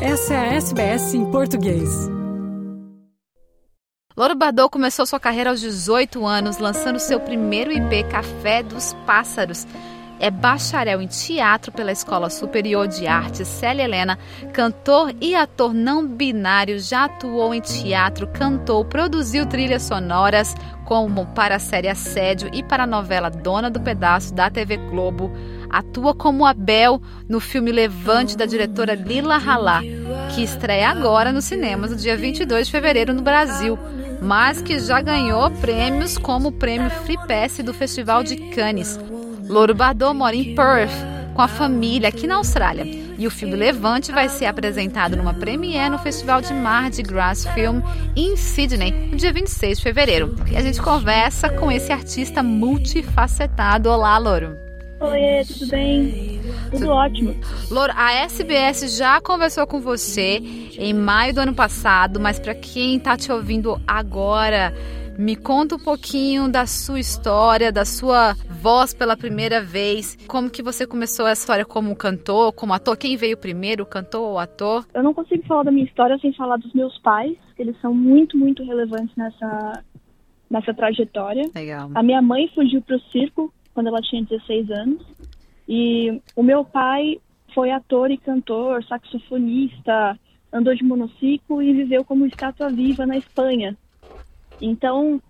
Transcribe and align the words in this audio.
Essa 0.00 0.34
é 0.34 0.36
a 0.36 0.54
SBS 0.56 1.14
em 1.14 1.30
português. 1.30 1.88
Louro 4.14 4.34
Bardot 4.34 4.68
começou 4.68 5.06
sua 5.06 5.18
carreira 5.18 5.48
aos 5.48 5.60
18 5.60 6.26
anos, 6.26 6.58
lançando 6.58 6.98
seu 6.98 7.18
primeiro 7.18 7.72
IP 7.72 8.04
Café 8.04 8.62
dos 8.62 8.92
Pássaros. 9.06 9.66
É 10.20 10.30
bacharel 10.30 11.00
em 11.00 11.06
teatro 11.06 11.72
pela 11.72 11.92
Escola 11.92 12.28
Superior 12.28 12.86
de 12.86 13.06
Artes 13.06 13.48
Célia 13.48 13.84
Helena, 13.84 14.18
cantor 14.52 15.14
e 15.18 15.34
ator 15.34 15.72
não 15.72 16.06
binário, 16.06 16.78
já 16.78 17.06
atuou 17.06 17.54
em 17.54 17.60
teatro, 17.62 18.26
cantou, 18.28 18.84
produziu 18.84 19.46
trilhas 19.46 19.82
sonoras, 19.82 20.54
como 20.84 21.24
para 21.28 21.56
a 21.56 21.58
série 21.58 21.88
Assédio 21.88 22.50
e 22.52 22.62
para 22.62 22.84
a 22.84 22.86
novela 22.86 23.30
Dona 23.30 23.70
do 23.70 23.80
Pedaço 23.80 24.34
da 24.34 24.50
TV 24.50 24.76
Globo. 24.76 25.32
Atua 25.70 26.14
como 26.14 26.46
Abel 26.46 27.00
no 27.28 27.40
filme 27.40 27.72
Levante 27.72 28.36
da 28.36 28.46
diretora 28.46 28.94
Lila 28.94 29.36
Halá, 29.36 29.80
que 30.34 30.42
estreia 30.42 30.88
agora 30.88 31.32
nos 31.32 31.44
cinemas 31.44 31.90
no 31.90 31.96
dia 31.96 32.16
22 32.16 32.66
de 32.66 32.72
fevereiro 32.72 33.12
no 33.12 33.22
Brasil, 33.22 33.78
mas 34.20 34.62
que 34.62 34.78
já 34.78 35.00
ganhou 35.00 35.50
prêmios 35.50 36.16
como 36.18 36.48
o 36.48 36.52
prêmio 36.52 36.90
Free 36.90 37.18
Pass 37.26 37.58
do 37.58 37.74
Festival 37.74 38.22
de 38.22 38.36
Cannes. 38.50 38.98
Louro 39.48 39.74
Bardot 39.74 40.14
mora 40.14 40.34
em 40.34 40.54
Perth 40.54 41.16
com 41.36 41.42
a 41.42 41.48
família 41.48 42.08
aqui 42.08 42.26
na 42.26 42.36
Austrália. 42.36 42.84
E 43.18 43.26
o 43.26 43.30
filme 43.30 43.54
Levante 43.54 44.10
vai 44.10 44.28
ser 44.28 44.46
apresentado 44.46 45.16
numa 45.16 45.34
premiere 45.34 45.90
no 45.90 45.98
Festival 45.98 46.40
de 46.40 46.52
Mardi 46.52 47.02
Gras 47.02 47.46
Film 47.48 47.80
em 48.16 48.36
Sydney, 48.36 49.10
no 49.10 49.16
dia 49.16 49.32
26 49.32 49.78
de 49.78 49.84
fevereiro. 49.84 50.34
E 50.50 50.56
a 50.56 50.60
gente 50.60 50.80
conversa 50.80 51.48
com 51.48 51.70
esse 51.70 51.92
artista 51.92 52.42
multifacetado. 52.42 53.90
Olá, 53.90 54.18
Louro. 54.18 54.65
Oi, 54.98 55.44
tudo 55.46 55.70
bem? 55.70 56.40
Tudo 56.70 56.88
ótimo. 56.88 57.34
Louro, 57.70 57.92
a 57.94 58.12
SBS 58.12 58.96
já 58.96 59.20
conversou 59.20 59.66
com 59.66 59.78
você 59.78 60.40
em 60.78 60.94
maio 60.94 61.34
do 61.34 61.40
ano 61.40 61.54
passado, 61.54 62.18
mas 62.18 62.38
para 62.40 62.54
quem 62.54 62.96
está 62.96 63.14
te 63.14 63.30
ouvindo 63.30 63.78
agora, 63.86 64.72
me 65.18 65.36
conta 65.36 65.74
um 65.74 65.78
pouquinho 65.78 66.50
da 66.50 66.64
sua 66.64 66.98
história, 66.98 67.70
da 67.70 67.84
sua 67.84 68.32
voz 68.62 68.94
pela 68.94 69.18
primeira 69.18 69.62
vez. 69.62 70.16
Como 70.26 70.48
que 70.48 70.62
você 70.62 70.86
começou 70.86 71.26
a 71.26 71.32
história 71.32 71.66
como 71.66 71.94
cantor, 71.94 72.54
como 72.54 72.72
ator? 72.72 72.96
Quem 72.96 73.18
veio 73.18 73.36
primeiro, 73.36 73.84
cantor 73.84 74.22
ou 74.22 74.38
ator? 74.38 74.86
Eu 74.94 75.02
não 75.02 75.12
consigo 75.12 75.44
falar 75.46 75.64
da 75.64 75.70
minha 75.70 75.84
história 75.84 76.18
sem 76.18 76.32
falar 76.32 76.56
dos 76.56 76.72
meus 76.72 76.98
pais. 77.00 77.36
Eles 77.58 77.78
são 77.82 77.94
muito, 77.94 78.38
muito 78.38 78.64
relevantes 78.64 79.14
nessa, 79.14 79.84
nessa 80.50 80.72
trajetória. 80.72 81.50
Legal. 81.54 81.90
A 81.94 82.02
minha 82.02 82.22
mãe 82.22 82.50
fugiu 82.54 82.80
para 82.80 82.96
o 82.96 83.00
circo 83.12 83.52
quando 83.76 83.88
ela 83.88 84.00
tinha 84.00 84.24
16 84.24 84.70
anos. 84.70 85.02
E 85.68 86.22
o 86.34 86.42
meu 86.42 86.64
pai 86.64 87.20
foi 87.54 87.70
ator 87.70 88.10
e 88.10 88.16
cantor, 88.16 88.82
saxofonista, 88.84 90.18
andou 90.50 90.74
de 90.74 90.82
monociclo 90.82 91.62
e 91.62 91.74
viveu 91.74 92.02
como 92.02 92.24
estátua 92.24 92.70
viva 92.70 93.04
na 93.04 93.18
Espanha. 93.18 93.76
Então, 94.62 95.20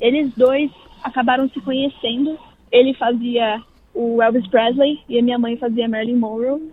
eles 0.00 0.32
dois 0.34 0.70
acabaram 1.02 1.48
se 1.48 1.60
conhecendo. 1.60 2.38
Ele 2.70 2.94
fazia 2.94 3.60
o 3.92 4.22
Elvis 4.22 4.46
Presley 4.46 5.00
e 5.08 5.18
a 5.18 5.22
minha 5.22 5.38
mãe 5.38 5.56
fazia 5.56 5.88
Marilyn 5.88 6.16
Monroe. 6.16 6.70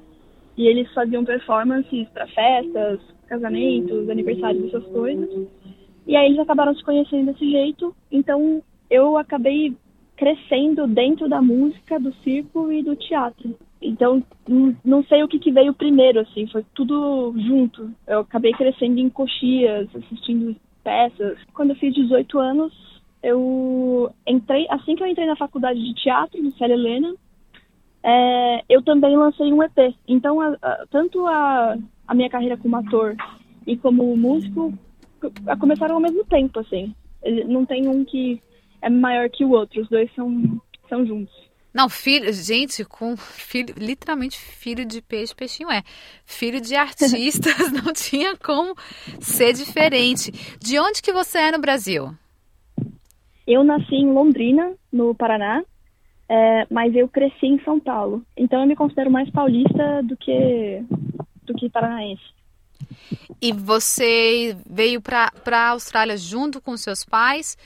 E 0.55 0.67
eles 0.67 0.93
faziam 0.93 1.25
performances 1.25 2.07
para 2.09 2.27
festas, 2.27 2.99
casamentos, 3.25 4.07
aniversários, 4.07 4.67
essas 4.67 4.85
coisas. 4.91 5.47
E 6.05 6.15
aí 6.15 6.27
eles 6.27 6.37
acabaram 6.37 6.75
se 6.75 6.83
conhecendo 6.83 7.31
desse 7.31 7.49
jeito. 7.49 7.95
Então, 8.11 8.61
eu 8.87 9.17
acabei 9.17 9.75
crescendo 10.23 10.87
dentro 10.87 11.27
da 11.27 11.41
música, 11.41 11.99
do 11.99 12.13
circo 12.23 12.71
e 12.71 12.81
do 12.81 12.95
teatro. 12.95 13.57
Então, 13.81 14.23
não 14.85 15.03
sei 15.03 15.21
o 15.21 15.27
que, 15.27 15.37
que 15.37 15.51
veio 15.51 15.73
primeiro, 15.73 16.21
assim, 16.21 16.47
foi 16.47 16.65
tudo 16.73 17.33
junto. 17.37 17.91
Eu 18.07 18.21
acabei 18.21 18.53
crescendo 18.53 18.99
em 18.99 19.09
coxias, 19.09 19.93
assistindo 19.93 20.55
peças. 20.81 21.37
Quando 21.53 21.71
eu 21.71 21.75
fiz 21.75 21.93
18 21.93 22.39
anos, 22.39 23.01
eu 23.21 24.09
entrei, 24.25 24.65
assim 24.69 24.95
que 24.95 25.03
eu 25.03 25.07
entrei 25.07 25.27
na 25.27 25.35
faculdade 25.35 25.83
de 25.83 25.93
teatro, 25.93 26.41
no 26.41 26.53
Célia 26.53 26.75
Helena, 26.75 27.13
é, 28.01 28.63
eu 28.69 28.81
também 28.81 29.17
lancei 29.17 29.51
um 29.51 29.61
EP. 29.61 29.93
Então, 30.07 30.39
a, 30.39 30.55
a, 30.61 30.85
tanto 30.89 31.27
a, 31.27 31.77
a 32.07 32.15
minha 32.15 32.29
carreira 32.29 32.55
como 32.55 32.77
ator 32.77 33.17
e 33.67 33.75
como 33.75 34.15
músico 34.15 34.73
começaram 35.59 35.95
ao 35.95 36.01
mesmo 36.01 36.23
tempo, 36.23 36.61
assim. 36.61 36.95
Não 37.45 37.65
tem 37.65 37.89
um 37.89 38.05
que 38.05 38.39
é 38.83 38.89
maior 38.89 39.29
que 39.29 39.43
o 39.45 39.51
outro, 39.51 39.81
os 39.81 39.89
dois 39.89 40.13
são, 40.13 40.61
são 40.89 41.05
juntos. 41.05 41.33
Não, 41.73 41.89
filho, 41.89 42.31
gente, 42.31 42.85
com 42.85 43.17
filho, 43.17 43.73
literalmente 43.75 44.37
filho 44.37 44.85
de 44.85 45.01
peixe, 45.01 45.33
peixinho 45.33 45.71
é. 45.71 45.81
Filho 46.23 46.61
de 46.61 46.75
artistas, 46.75 47.71
não 47.73 47.91
tinha 47.91 48.37
como 48.37 48.75
ser 49.19 49.53
diferente. 49.53 50.31
De 50.59 50.77
onde 50.77 51.01
que 51.01 51.11
você 51.11 51.39
é 51.39 51.51
no 51.51 51.59
Brasil? 51.59 52.11
Eu 53.47 53.63
nasci 53.63 53.95
em 53.95 54.13
Londrina, 54.13 54.73
no 54.91 55.15
Paraná, 55.15 55.63
é, 56.29 56.67
mas 56.69 56.95
eu 56.95 57.07
cresci 57.07 57.47
em 57.47 57.59
São 57.63 57.79
Paulo. 57.79 58.23
Então 58.37 58.61
eu 58.61 58.67
me 58.67 58.75
considero 58.75 59.09
mais 59.09 59.29
paulista 59.31 60.03
do 60.03 60.15
que 60.15 60.83
do 61.43 61.53
que 61.55 61.69
paranaense. 61.69 62.23
E 63.41 63.51
você 63.51 64.55
veio 64.69 65.01
para 65.01 65.31
a 65.51 65.69
Austrália 65.69 66.15
junto 66.17 66.61
com 66.61 66.77
seus 66.77 67.03
pais? 67.03 67.57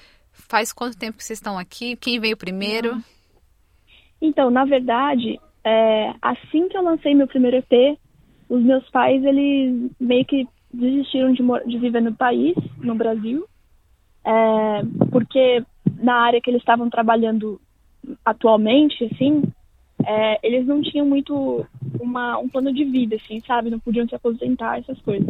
Faz 0.47 0.71
quanto 0.71 0.97
tempo 0.97 1.17
que 1.17 1.23
vocês 1.23 1.39
estão 1.39 1.57
aqui? 1.57 1.95
Quem 1.97 2.19
veio 2.19 2.37
primeiro? 2.37 3.01
Então, 4.21 4.49
na 4.49 4.63
verdade, 4.63 5.39
é, 5.63 6.13
assim 6.21 6.69
que 6.69 6.77
eu 6.77 6.81
lancei 6.81 7.13
meu 7.13 7.27
primeiro 7.27 7.57
EP, 7.57 7.99
os 8.49 8.63
meus 8.63 8.89
pais, 8.89 9.23
eles 9.23 9.91
meio 9.99 10.25
que 10.25 10.47
desistiram 10.73 11.33
de, 11.33 11.43
de 11.67 11.77
viver 11.77 12.01
no 12.01 12.15
país, 12.15 12.55
no 12.77 12.95
Brasil, 12.95 13.45
é, 14.25 14.81
porque 15.11 15.63
na 15.99 16.15
área 16.15 16.39
que 16.39 16.49
eles 16.49 16.61
estavam 16.61 16.89
trabalhando 16.89 17.59
atualmente, 18.23 19.03
assim, 19.11 19.43
é, 20.05 20.39
eles 20.41 20.65
não 20.65 20.81
tinham 20.81 21.05
muito 21.05 21.65
uma, 21.99 22.37
um 22.37 22.47
plano 22.47 22.73
de 22.73 22.85
vida, 22.85 23.17
assim, 23.17 23.41
sabe? 23.45 23.69
Não 23.69 23.79
podiam 23.79 24.07
se 24.07 24.15
aposentar, 24.15 24.79
essas 24.79 24.99
coisas. 25.01 25.27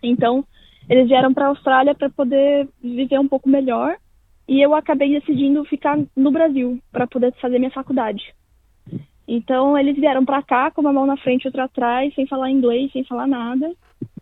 Então, 0.00 0.44
eles 0.88 1.08
vieram 1.08 1.34
para 1.34 1.46
a 1.46 1.48
Austrália 1.48 1.94
para 1.96 2.08
poder 2.08 2.68
viver 2.80 3.18
um 3.18 3.26
pouco 3.26 3.48
melhor 3.48 3.96
e 4.48 4.60
eu 4.60 4.74
acabei 4.74 5.10
decidindo 5.10 5.64
ficar 5.64 5.98
no 6.16 6.30
Brasil 6.30 6.78
para 6.90 7.06
poder 7.06 7.32
fazer 7.40 7.58
minha 7.58 7.70
faculdade. 7.70 8.34
Então 9.26 9.78
eles 9.78 9.94
vieram 9.96 10.24
para 10.24 10.42
cá 10.42 10.70
com 10.70 10.80
uma 10.80 10.92
mão 10.92 11.06
na 11.06 11.16
frente 11.16 11.44
e 11.44 11.48
outra 11.48 11.64
atrás, 11.64 12.12
sem 12.14 12.26
falar 12.26 12.50
inglês, 12.50 12.90
sem 12.92 13.04
falar 13.04 13.28
nada. 13.28 13.72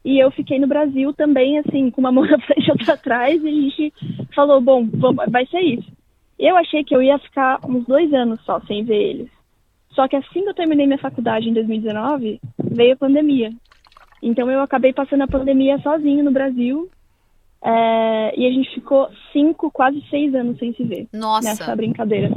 E 0.04 0.18
eu 0.22 0.30
fiquei 0.30 0.58
no 0.58 0.66
Brasil 0.66 1.12
também, 1.14 1.58
assim, 1.58 1.90
com 1.90 2.00
uma 2.00 2.12
mão 2.12 2.24
na 2.26 2.38
frente 2.44 2.68
e 2.68 2.70
outra 2.70 2.94
atrás, 2.94 3.42
e 3.42 3.48
a 3.48 3.50
gente 3.50 3.92
falou, 4.34 4.60
bom, 4.60 4.86
vai 5.30 5.46
ser 5.46 5.60
isso. 5.60 5.90
Eu 6.38 6.56
achei 6.56 6.84
que 6.84 6.94
eu 6.94 7.02
ia 7.02 7.18
ficar 7.18 7.58
uns 7.66 7.86
dois 7.86 8.12
anos 8.12 8.40
só 8.42 8.60
sem 8.60 8.84
ver 8.84 9.02
eles. 9.02 9.30
Só 9.90 10.06
que 10.06 10.14
assim 10.14 10.42
que 10.42 10.48
eu 10.48 10.54
terminei 10.54 10.86
minha 10.86 10.98
faculdade 10.98 11.48
em 11.48 11.54
2019, 11.54 12.40
veio 12.62 12.92
a 12.92 12.96
pandemia. 12.96 13.50
Então 14.22 14.50
eu 14.50 14.60
acabei 14.60 14.92
passando 14.92 15.22
a 15.22 15.28
pandemia 15.28 15.78
sozinho 15.78 16.22
no 16.22 16.30
Brasil 16.30 16.88
é, 17.64 18.40
e 18.40 18.46
a 18.46 18.50
gente 18.50 18.72
ficou 18.74 19.08
cinco, 19.32 19.70
quase 19.70 20.02
seis 20.08 20.34
anos 20.34 20.58
sem 20.58 20.72
se 20.74 20.84
ver. 20.84 21.08
Nossa. 21.12 21.48
Nessa 21.48 21.76
brincadeira. 21.76 22.30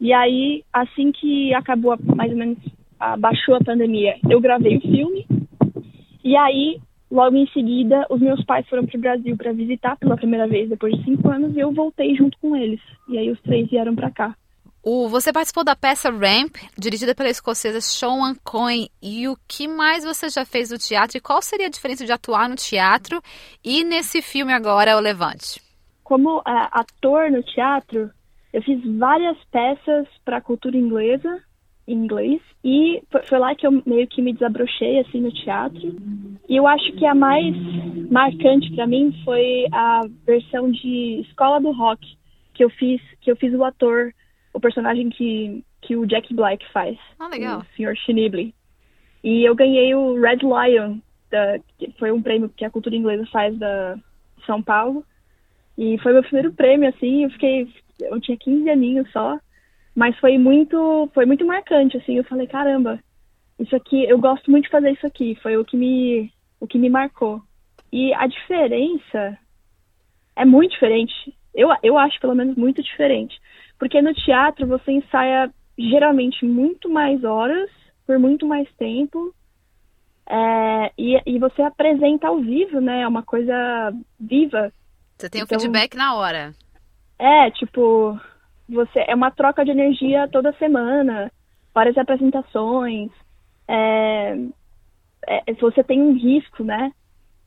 E 0.00 0.12
aí, 0.12 0.64
assim 0.72 1.12
que 1.12 1.52
acabou, 1.54 1.96
mais 2.16 2.30
ou 2.30 2.38
menos, 2.38 2.58
baixou 3.18 3.56
a 3.56 3.64
pandemia, 3.64 4.16
eu 4.28 4.40
gravei 4.40 4.76
o 4.76 4.80
filme. 4.80 5.26
E 6.24 6.36
aí, 6.36 6.80
logo 7.10 7.36
em 7.36 7.46
seguida, 7.48 8.06
os 8.08 8.20
meus 8.20 8.44
pais 8.44 8.66
foram 8.68 8.86
para 8.86 8.96
o 8.96 9.00
Brasil 9.00 9.36
para 9.36 9.52
visitar 9.52 9.96
pela 9.96 10.16
primeira 10.16 10.46
vez 10.46 10.68
depois 10.68 10.96
de 10.96 11.04
cinco 11.04 11.28
anos 11.30 11.56
e 11.56 11.60
eu 11.60 11.72
voltei 11.72 12.14
junto 12.14 12.38
com 12.38 12.56
eles. 12.56 12.80
E 13.08 13.18
aí 13.18 13.30
os 13.30 13.40
três 13.42 13.68
vieram 13.68 13.94
para 13.94 14.10
cá. 14.10 14.36
O, 14.90 15.06
você 15.06 15.30
participou 15.30 15.62
da 15.62 15.76
peça 15.76 16.08
Ramp, 16.08 16.56
dirigida 16.78 17.14
pela 17.14 17.28
escocesa 17.28 17.78
Sean 17.78 18.34
Coyne. 18.42 18.88
E 19.02 19.28
o 19.28 19.36
que 19.46 19.68
mais 19.68 20.02
você 20.02 20.30
já 20.30 20.46
fez 20.46 20.70
no 20.70 20.78
teatro? 20.78 21.18
E 21.18 21.20
qual 21.20 21.42
seria 21.42 21.66
a 21.66 21.70
diferença 21.70 22.06
de 22.06 22.12
atuar 22.12 22.48
no 22.48 22.56
teatro 22.56 23.20
e 23.62 23.84
nesse 23.84 24.22
filme 24.22 24.50
agora, 24.50 24.96
O 24.96 25.00
Levante? 25.00 25.60
Como 26.02 26.38
uh, 26.38 26.42
ator 26.72 27.30
no 27.30 27.42
teatro, 27.42 28.10
eu 28.50 28.62
fiz 28.62 28.80
várias 28.96 29.36
peças 29.52 30.06
para 30.24 30.38
a 30.38 30.40
cultura 30.40 30.78
inglesa, 30.78 31.38
em 31.86 31.92
inglês, 31.92 32.40
e 32.64 33.02
foi 33.28 33.38
lá 33.38 33.54
que 33.54 33.66
eu 33.66 33.82
meio 33.84 34.08
que 34.08 34.22
me 34.22 34.32
desabrochei 34.32 35.00
assim 35.00 35.20
no 35.20 35.30
teatro. 35.30 35.96
E 36.48 36.56
eu 36.56 36.66
acho 36.66 36.92
que 36.92 37.04
a 37.04 37.14
mais 37.14 37.54
marcante 38.10 38.74
para 38.74 38.86
mim 38.86 39.12
foi 39.22 39.66
a 39.70 40.00
versão 40.24 40.70
de 40.70 41.20
Escola 41.28 41.60
do 41.60 41.72
Rock 41.72 42.16
que 42.54 42.64
eu 42.64 42.70
fiz, 42.70 43.02
que 43.20 43.30
eu 43.30 43.36
fiz 43.36 43.52
o 43.52 43.62
ator 43.62 44.14
o 44.58 44.60
personagem 44.60 45.08
que, 45.08 45.64
que 45.80 45.96
o 45.96 46.06
Jack 46.06 46.32
Black 46.34 46.64
faz. 46.72 46.98
Ah, 47.18 47.28
legal. 47.28 47.60
O 47.60 47.64
Sr. 47.76 47.96
Schneebly. 47.96 48.54
E 49.22 49.44
eu 49.44 49.54
ganhei 49.54 49.94
o 49.94 50.20
Red 50.20 50.38
Lion, 50.42 50.98
da, 51.30 51.58
que 51.78 51.92
foi 51.98 52.12
um 52.12 52.22
prêmio 52.22 52.48
que 52.48 52.64
a 52.64 52.70
cultura 52.70 52.96
inglesa 52.96 53.26
faz 53.32 53.56
da 53.56 53.96
São 54.44 54.62
Paulo. 54.62 55.04
E 55.76 55.98
foi 55.98 56.12
meu 56.12 56.22
primeiro 56.22 56.52
prêmio, 56.52 56.88
assim, 56.88 57.24
eu 57.24 57.30
fiquei. 57.30 57.68
Eu 58.00 58.20
tinha 58.20 58.36
15 58.36 58.68
aninhos 58.68 59.10
só. 59.12 59.38
Mas 59.94 60.16
foi 60.18 60.38
muito. 60.38 61.08
Foi 61.14 61.24
muito 61.24 61.46
marcante, 61.46 61.96
assim. 61.96 62.16
Eu 62.16 62.24
falei, 62.24 62.46
caramba, 62.46 63.00
isso 63.58 63.74
aqui, 63.74 64.04
eu 64.04 64.18
gosto 64.18 64.50
muito 64.50 64.64
de 64.64 64.70
fazer 64.70 64.92
isso 64.92 65.06
aqui, 65.06 65.36
foi 65.42 65.56
o 65.56 65.64
que 65.64 65.76
me, 65.76 66.32
o 66.60 66.66
que 66.66 66.78
me 66.78 66.88
marcou. 66.88 67.42
E 67.92 68.14
a 68.14 68.26
diferença 68.26 69.38
é 70.36 70.44
muito 70.44 70.72
diferente. 70.72 71.34
Eu, 71.54 71.68
eu 71.82 71.98
acho, 71.98 72.20
pelo 72.20 72.34
menos, 72.34 72.54
muito 72.56 72.82
diferente. 72.82 73.40
Porque 73.78 74.02
no 74.02 74.12
teatro 74.12 74.66
você 74.66 74.92
ensaia 74.92 75.52
geralmente 75.78 76.44
muito 76.44 76.88
mais 76.88 77.22
horas, 77.22 77.70
por 78.06 78.18
muito 78.18 78.46
mais 78.46 78.68
tempo, 78.76 79.32
é, 80.28 80.92
e, 80.98 81.20
e 81.24 81.38
você 81.38 81.62
apresenta 81.62 82.28
ao 82.28 82.38
vivo, 82.40 82.80
né? 82.80 83.02
É 83.02 83.08
uma 83.08 83.22
coisa 83.22 83.54
viva. 84.20 84.72
Você 85.16 85.30
tem 85.30 85.42
o 85.42 85.44
então, 85.44 85.58
feedback 85.58 85.96
na 85.96 86.14
hora. 86.16 86.54
É, 87.18 87.50
tipo, 87.50 88.18
você 88.68 89.04
é 89.06 89.14
uma 89.14 89.30
troca 89.30 89.64
de 89.64 89.70
energia 89.70 90.28
toda 90.28 90.52
semana, 90.54 91.32
várias 91.74 91.96
apresentações. 91.96 93.10
É, 93.66 94.36
é, 95.26 95.54
você 95.54 95.82
tem 95.82 96.02
um 96.02 96.12
risco, 96.12 96.62
né? 96.62 96.92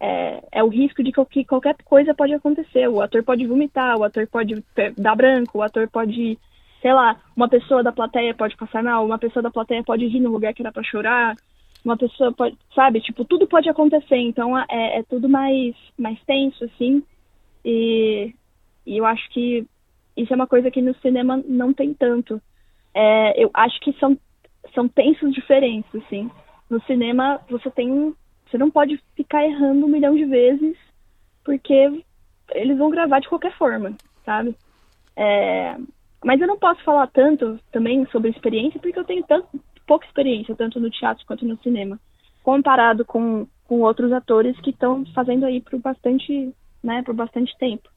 É, 0.03 0.43
é, 0.51 0.63
o 0.63 0.67
risco 0.67 1.03
de 1.03 1.11
que 1.29 1.45
qualquer 1.45 1.75
coisa 1.85 2.13
pode 2.13 2.33
acontecer. 2.33 2.87
O 2.87 3.01
ator 3.01 3.23
pode 3.23 3.45
vomitar, 3.45 3.97
o 3.97 4.03
ator 4.03 4.27
pode 4.27 4.63
dar 4.97 5.15
branco, 5.15 5.59
o 5.59 5.61
ator 5.61 5.87
pode, 5.87 6.39
sei 6.81 6.91
lá, 6.91 7.21
uma 7.35 7.47
pessoa 7.47 7.83
da 7.83 7.91
plateia 7.91 8.33
pode 8.33 8.57
passar 8.57 8.81
mal, 8.81 9.05
uma 9.05 9.19
pessoa 9.19 9.43
da 9.43 9.51
plateia 9.51 9.83
pode 9.83 10.07
rir 10.07 10.19
no 10.19 10.31
lugar 10.31 10.55
que 10.55 10.63
era 10.63 10.71
para 10.71 10.81
chorar, 10.81 11.35
uma 11.85 11.95
pessoa 11.95 12.33
pode, 12.33 12.57
sabe, 12.73 12.99
tipo, 13.01 13.23
tudo 13.25 13.45
pode 13.45 13.69
acontecer. 13.69 14.17
Então 14.17 14.57
é, 14.57 14.99
é 14.99 15.03
tudo 15.03 15.29
mais, 15.29 15.75
mais 15.99 16.19
tenso, 16.25 16.63
assim. 16.63 17.03
E, 17.63 18.33
e 18.87 18.97
eu 18.97 19.05
acho 19.05 19.29
que 19.29 19.67
isso 20.17 20.33
é 20.33 20.35
uma 20.35 20.47
coisa 20.47 20.71
que 20.71 20.81
no 20.81 20.95
cinema 20.95 21.41
não 21.47 21.73
tem 21.73 21.93
tanto. 21.93 22.41
É, 22.93 23.43
eu 23.43 23.49
acho 23.53 23.79
que 23.81 23.93
são, 23.93 24.17
são 24.73 24.87
tensos 24.87 25.33
diferentes, 25.33 25.93
assim. 25.95 26.29
No 26.69 26.81
cinema, 26.83 27.39
você 27.49 27.69
tem. 27.69 28.13
Você 28.51 28.57
não 28.57 28.69
pode 28.69 29.01
ficar 29.15 29.45
errando 29.45 29.85
um 29.85 29.89
milhão 29.89 30.13
de 30.13 30.25
vezes, 30.25 30.75
porque 31.43 32.03
eles 32.51 32.77
vão 32.77 32.89
gravar 32.89 33.19
de 33.19 33.29
qualquer 33.29 33.55
forma, 33.57 33.95
sabe? 34.25 34.53
É, 35.15 35.77
mas 36.23 36.41
eu 36.41 36.47
não 36.47 36.59
posso 36.59 36.83
falar 36.83 37.07
tanto 37.07 37.57
também 37.71 38.05
sobre 38.07 38.29
experiência, 38.29 38.79
porque 38.79 38.99
eu 38.99 39.05
tenho 39.05 39.23
tanto, 39.23 39.47
pouca 39.87 40.05
experiência, 40.05 40.53
tanto 40.55 40.79
no 40.81 40.89
teatro 40.89 41.25
quanto 41.25 41.45
no 41.45 41.57
cinema, 41.63 41.97
comparado 42.43 43.05
com, 43.05 43.47
com 43.65 43.81
outros 43.81 44.11
atores 44.11 44.59
que 44.59 44.71
estão 44.71 45.05
fazendo 45.15 45.45
aí 45.45 45.61
por 45.61 45.79
bastante, 45.79 46.53
né, 46.83 47.01
por 47.03 47.15
bastante 47.15 47.57
tempo. 47.57 47.89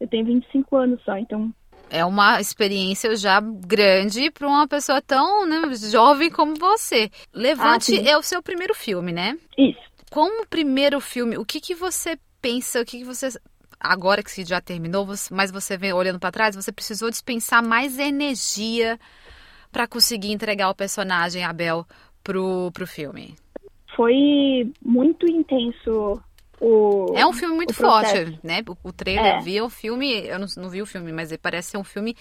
Eu 0.00 0.08
tenho 0.08 0.24
25 0.24 0.76
anos 0.76 1.02
só, 1.04 1.18
então. 1.18 1.52
É 1.90 2.04
uma 2.04 2.40
experiência 2.40 3.14
já 3.16 3.40
grande 3.40 4.30
para 4.30 4.46
uma 4.46 4.66
pessoa 4.66 5.02
tão 5.02 5.46
né, 5.46 5.60
jovem 5.90 6.30
como 6.30 6.54
você. 6.54 7.10
Levante 7.32 7.98
ah, 7.98 8.10
é 8.10 8.16
o 8.16 8.22
seu 8.22 8.42
primeiro 8.42 8.74
filme, 8.74 9.12
né? 9.12 9.36
Isso. 9.56 9.87
Como 10.10 10.46
primeiro 10.46 11.00
filme, 11.00 11.36
o 11.36 11.44
que, 11.44 11.60
que 11.60 11.74
você 11.74 12.18
pensa, 12.40 12.80
o 12.80 12.84
que, 12.84 12.98
que 12.98 13.04
você. 13.04 13.28
Agora 13.80 14.22
que 14.22 14.44
já 14.44 14.60
terminou, 14.60 15.06
mas 15.30 15.50
você 15.52 15.76
vem 15.76 15.92
olhando 15.92 16.18
para 16.18 16.32
trás, 16.32 16.56
você 16.56 16.72
precisou 16.72 17.10
dispensar 17.10 17.62
mais 17.62 17.98
energia 17.98 18.98
para 19.70 19.86
conseguir 19.86 20.32
entregar 20.32 20.68
o 20.70 20.74
personagem 20.74 21.44
Abel 21.44 21.86
pro, 22.24 22.72
pro 22.72 22.86
filme? 22.86 23.36
Foi 23.94 24.72
muito 24.82 25.28
intenso 25.30 26.20
o, 26.60 27.14
é 27.14 27.24
um 27.24 27.32
filme 27.32 27.54
muito 27.54 27.72
forte, 27.72 28.38
né? 28.42 28.62
O, 28.66 28.88
o 28.88 28.92
trailer, 28.92 29.36
é. 29.36 29.40
vi 29.40 29.60
o 29.60 29.68
filme, 29.68 30.26
eu 30.26 30.38
não, 30.38 30.46
não, 30.56 30.68
vi 30.68 30.82
o 30.82 30.86
filme, 30.86 31.12
mas 31.12 31.34
parece 31.36 31.70
ser 31.70 31.78
um 31.78 31.84
filme 31.84 32.16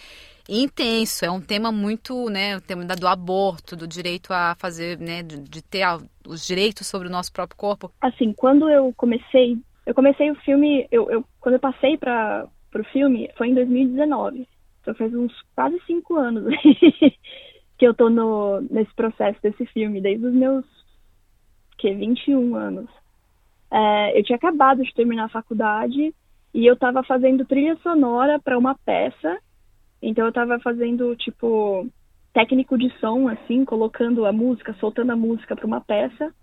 intenso. 0.50 1.26
É 1.26 1.32
um 1.32 1.42
tema 1.42 1.72
muito, 1.72 2.30
né? 2.30 2.58
O 2.58 2.62
tema 2.62 2.86
do 2.86 3.08
aborto, 3.08 3.76
do 3.76 3.88
direito 3.88 4.34
a 4.34 4.56
fazer, 4.56 4.98
né? 5.00 5.24
De, 5.24 5.42
de 5.42 5.62
ter 5.62 5.84
a, 5.84 6.00
os 6.28 6.46
direitos 6.46 6.88
sobre 6.88 7.08
o 7.08 7.12
nosso 7.12 7.32
próprio 7.32 7.58
corpo. 7.58 7.92
Assim, 8.02 8.34
quando 8.34 8.70
eu 8.70 8.94
comecei, 8.96 9.58
eu 9.86 9.94
comecei 9.94 10.32
o 10.32 10.36
filme, 10.36 10.88
eu, 10.92 11.10
eu 11.10 11.26
quando 11.40 11.56
eu 11.56 11.60
passei 11.60 11.98
para 11.98 12.48
o 12.76 12.84
filme 12.86 13.30
foi 13.38 13.50
em 13.50 13.54
2019. 13.54 14.48
Então 14.82 14.96
faz 14.96 15.14
uns 15.14 15.34
quase 15.56 15.80
cinco 15.86 16.16
anos 16.16 16.46
que 17.78 17.86
eu 17.86 17.94
tô 17.94 18.10
no, 18.10 18.62
nesse 18.62 18.94
processo 18.96 19.40
desse 19.42 19.66
filme, 19.68 20.02
desde 20.02 20.26
os 20.26 20.34
meus 20.34 20.66
que 21.78 21.94
21 21.94 22.56
anos. 22.56 22.90
É, 23.72 24.18
eu 24.18 24.24
tinha 24.24 24.38
acabado 24.38 24.84
de 24.84 24.94
terminar 24.94 25.26
a 25.26 25.30
faculdade 25.30 26.14
e 26.54 26.66
eu 26.66 26.74
estava 26.74 27.04
fazendo 27.04 27.46
trilha 27.46 27.76
sonora 27.78 28.40
para 28.40 28.58
uma 28.58 28.76
peça. 28.76 29.38
Então 30.02 30.26
eu 30.26 30.30
estava 30.30 30.60
fazendo 30.60 31.16
tipo 31.16 31.88
técnico 32.34 32.78
de 32.78 32.90
som 33.00 33.28
assim, 33.28 33.66
colocando 33.66 34.26
a 34.26 34.32
música, 34.32 34.76
soltando 34.80 35.12
a 35.12 35.16
música 35.16 35.56
para 35.56 35.66
uma 35.66 35.82
peça. 35.82 36.34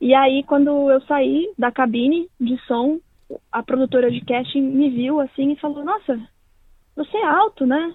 E 0.00 0.14
aí 0.14 0.42
quando 0.44 0.90
eu 0.90 1.00
saí 1.02 1.52
da 1.58 1.70
cabine 1.70 2.28
de 2.40 2.56
som, 2.66 2.98
a 3.52 3.62
produtora 3.62 4.10
de 4.10 4.24
casting 4.24 4.62
me 4.62 4.90
viu 4.90 5.20
assim 5.20 5.52
e 5.52 5.56
falou: 5.56 5.84
"Nossa, 5.84 6.18
você 6.96 7.16
é 7.16 7.26
alto, 7.26 7.66
né? 7.66 7.94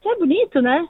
Você 0.00 0.08
é 0.08 0.16
bonito, 0.16 0.60
né? 0.60 0.88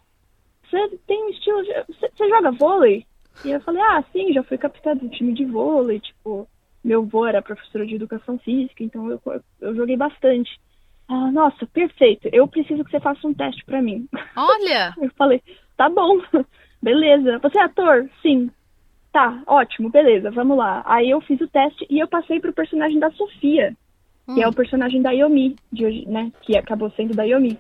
Você 0.69 0.99
tem 1.07 1.25
um 1.25 1.29
estilo. 1.29 1.63
De... 1.63 1.73
Você, 1.89 2.11
você 2.11 2.29
joga 2.29 2.51
vôlei? 2.51 3.07
E 3.45 3.51
eu 3.51 3.61
falei, 3.61 3.83
ah, 3.83 4.05
sim, 4.13 4.33
já 4.33 4.43
fui 4.43 4.59
capitã 4.59 4.95
do 4.97 5.09
time 5.09 5.33
de 5.33 5.45
vôlei, 5.45 6.01
tipo, 6.01 6.49
meu 6.83 7.03
avô 7.03 7.27
era 7.27 7.43
professor 7.43 7.85
de 7.87 7.95
educação 7.95 8.39
física, 8.39 8.83
então 8.83 9.11
eu, 9.11 9.21
eu 9.61 9.75
joguei 9.75 9.97
bastante. 9.97 10.51
Ah, 11.09 11.31
nossa, 11.31 11.67
perfeito, 11.67 12.29
eu 12.33 12.49
preciso 12.49 12.85
que 12.85 12.91
você 12.91 13.01
faça 13.01 13.27
um 13.27 13.35
teste 13.35 13.65
para 13.65 13.83
mim. 13.83 14.09
Olha! 14.37 14.95
eu 15.01 15.11
falei, 15.17 15.43
tá 15.77 15.89
bom, 15.89 16.19
beleza. 16.83 17.39
Você 17.39 17.59
é 17.59 17.63
ator? 17.63 18.09
Sim. 18.23 18.51
Tá, 19.13 19.43
ótimo, 19.47 19.91
beleza, 19.91 20.31
vamos 20.31 20.57
lá. 20.57 20.83
Aí 20.87 21.11
eu 21.11 21.21
fiz 21.21 21.41
o 21.41 21.47
teste 21.47 21.87
e 21.89 22.01
eu 22.01 22.09
passei 22.09 22.41
pro 22.41 22.53
personagem 22.53 22.99
da 22.99 23.11
Sofia, 23.13 23.77
hum. 24.27 24.35
que 24.35 24.43
é 24.43 24.47
o 24.47 24.51
hum. 24.51 24.55
personagem 24.55 25.01
da 25.03 25.13
Yomi, 25.13 25.55
de 25.73 25.87
hoje, 25.87 26.09
né? 26.09 26.33
Que 26.43 26.57
acabou 26.57 26.91
sendo 26.91 27.15
da 27.15 27.23
Yomi. 27.23 27.59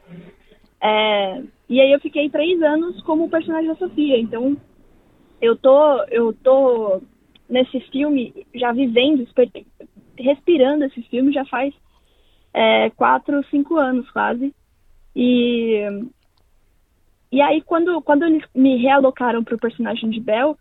É, 0.81 1.43
e 1.69 1.81
aí 1.81 1.93
eu 1.93 2.00
fiquei 2.00 2.29
três 2.29 2.61
anos 2.62 3.00
como 3.02 3.31
personagem 3.31 3.69
da 3.69 3.76
Sofia. 3.76 4.19
Então 4.19 4.56
eu 5.40 5.55
tô, 5.56 6.02
eu 6.05 6.32
tô 6.32 7.02
nesse 7.49 7.79
filme 7.90 8.47
já 8.55 8.73
vivendo, 8.73 9.26
respirando 10.19 10.85
esse 10.85 11.02
filme 11.02 11.32
já 11.32 11.44
faz 11.44 11.75
é, 12.54 12.88
quatro, 12.90 13.44
cinco 13.50 13.76
anos 13.76 14.08
quase. 14.10 14.54
E 15.14 15.82
e 17.30 17.42
aí 17.42 17.60
quando 17.62 18.00
quando 18.00 18.24
eles 18.24 18.44
me 18.54 18.76
realocaram 18.76 19.42
para 19.42 19.56
o 19.56 19.60
personagem 19.60 20.08
de 20.08 20.20
Belle, 20.20 20.54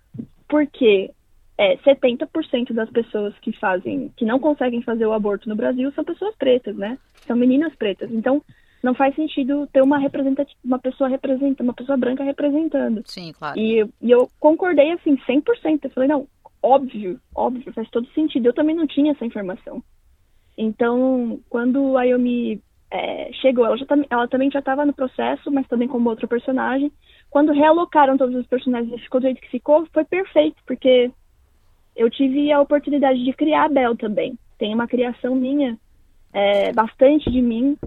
porque 0.47 1.11
é, 1.57 1.77
70% 1.77 2.73
das 2.73 2.89
pessoas 2.89 3.37
que 3.39 3.51
fazem, 3.53 4.11
que 4.17 4.25
não 4.25 4.39
conseguem 4.39 4.81
fazer 4.81 5.05
o 5.05 5.13
aborto 5.13 5.47
no 5.47 5.55
Brasil 5.55 5.91
são 5.91 6.03
pessoas 6.03 6.35
pretas, 6.35 6.75
né? 6.75 6.97
São 7.27 7.35
meninas 7.35 7.75
pretas. 7.75 8.11
Então, 8.11 8.41
não 8.81 8.93
faz 8.93 9.15
sentido 9.15 9.67
ter 9.71 9.81
uma 9.81 9.97
representativa, 9.97 10.59
uma 10.63 10.79
pessoa 10.79 11.09
representando, 11.09 11.61
uma 11.61 11.73
pessoa 11.73 11.97
branca 11.97 12.23
representando. 12.23 13.03
Sim, 13.05 13.31
claro. 13.31 13.57
E, 13.57 13.87
e 14.01 14.11
eu 14.11 14.29
concordei 14.39 14.91
assim 14.91 15.15
100%. 15.15 15.79
Eu 15.83 15.89
falei, 15.91 16.09
não, 16.09 16.27
óbvio, 16.61 17.19
óbvio, 17.33 17.71
faz 17.71 17.89
todo 17.89 18.07
sentido. 18.13 18.47
Eu 18.47 18.53
também 18.53 18.75
não 18.75 18.87
tinha 18.87 19.11
essa 19.11 19.25
informação. 19.25 19.81
Então, 20.57 21.39
quando 21.49 21.97
a 21.97 22.03
Yomi 22.03 22.61
é, 22.91 23.31
chegou, 23.33 23.65
ela, 23.65 23.75
já, 23.75 23.85
tá, 23.85 23.95
ela 24.09 24.27
também 24.27 24.51
já 24.51 24.59
estava 24.59 24.85
no 24.85 24.93
processo, 24.93 25.51
mas 25.51 25.67
também 25.67 25.87
como 25.87 26.09
outro 26.09 26.27
personagem. 26.27 26.91
Quando 27.29 27.51
realocaram 27.51 28.17
todos 28.17 28.35
os 28.35 28.45
personagens 28.45 28.93
e 28.93 29.03
ficou 29.03 29.19
do 29.19 29.23
jeito 29.23 29.41
que 29.41 29.49
ficou, 29.49 29.87
foi 29.91 30.05
perfeito, 30.05 30.57
porque 30.65 31.11
eu 31.95 32.09
tive 32.09 32.51
a 32.51 32.61
oportunidade 32.61 33.23
de 33.23 33.33
criar 33.33 33.65
a 33.65 33.69
Bel 33.69 33.95
também. 33.97 34.37
Tem 34.59 34.73
uma 34.73 34.87
criação 34.87 35.35
minha, 35.35 35.77
é, 36.31 36.71
bastante 36.71 37.31
de 37.31 37.41
mim, 37.41 37.77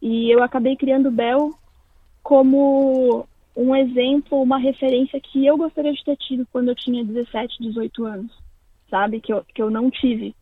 e 0.00 0.30
eu 0.30 0.42
acabei 0.42 0.76
criando 0.76 1.10
Bel 1.10 1.50
como 2.22 3.26
um 3.56 3.76
exemplo, 3.76 4.42
uma 4.42 4.58
referência 4.58 5.20
que 5.20 5.46
eu 5.46 5.56
gostaria 5.56 5.92
de 5.92 6.04
ter 6.04 6.16
tido 6.16 6.46
quando 6.50 6.68
eu 6.68 6.74
tinha 6.74 7.04
17, 7.04 7.62
18 7.62 8.04
anos, 8.06 8.32
sabe? 8.90 9.20
Que 9.20 9.32
eu, 9.32 9.44
que 9.44 9.62
eu 9.62 9.70
não 9.70 9.90
tive. 9.90 10.34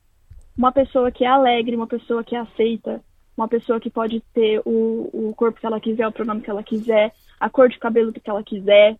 Uma 0.57 0.73
pessoa 0.73 1.11
que 1.11 1.25
é 1.25 1.29
alegre, 1.29 1.77
uma 1.77 1.87
pessoa 1.87 2.23
que 2.23 2.37
aceita, 2.37 3.03
uma 3.37 3.49
pessoa 3.49 3.81
que 3.81 3.91
pode 3.91 4.21
ter 4.35 4.61
o, 4.65 5.09
o 5.13 5.35
corpo 5.35 5.59
que 5.59 5.67
ela 5.67 5.81
quiser, 5.81 6.07
o 6.07 6.13
pronome 6.13 6.43
que 6.43 6.51
ela 6.51 6.63
quiser, 6.63 7.13
a 7.41 7.49
cor 7.49 7.69
de 7.69 7.79
cabelo 7.79 8.13
que 8.13 8.21
ela 8.29 8.43
quiser, 8.43 8.97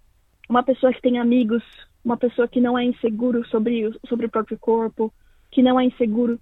uma 0.49 0.63
pessoa 0.63 0.93
que 0.93 1.03
tem 1.03 1.19
amigos, 1.19 1.63
uma 2.05 2.17
pessoa 2.17 2.49
que 2.49 2.61
não 2.61 2.79
é 2.79 2.85
inseguro 2.85 3.47
sobre, 3.49 3.93
sobre 4.09 4.27
o 4.27 4.31
próprio 4.31 4.59
corpo, 4.59 5.13
que 5.51 5.63
não 5.63 5.79
é 5.79 5.85
inseguro 5.85 6.41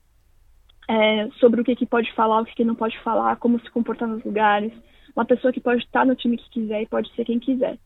é, 0.88 1.28
sobre 1.38 1.60
o 1.60 1.64
que, 1.64 1.76
que 1.76 1.86
pode 1.86 2.12
falar, 2.14 2.40
o 2.40 2.44
que, 2.44 2.54
que 2.54 2.64
não 2.64 2.74
pode 2.74 2.98
falar, 3.00 3.36
como 3.36 3.60
se 3.60 3.70
comportar 3.70 4.08
nos 4.08 4.24
lugares, 4.24 4.72
uma 5.14 5.24
pessoa 5.24 5.52
que 5.52 5.60
pode 5.60 5.82
estar 5.84 6.06
no 6.06 6.14
time 6.14 6.36
que 6.36 6.48
quiser 6.50 6.82
e 6.82 6.86
pode 6.86 7.12
ser 7.14 7.24
quem 7.24 7.38
quiser. 7.38 7.78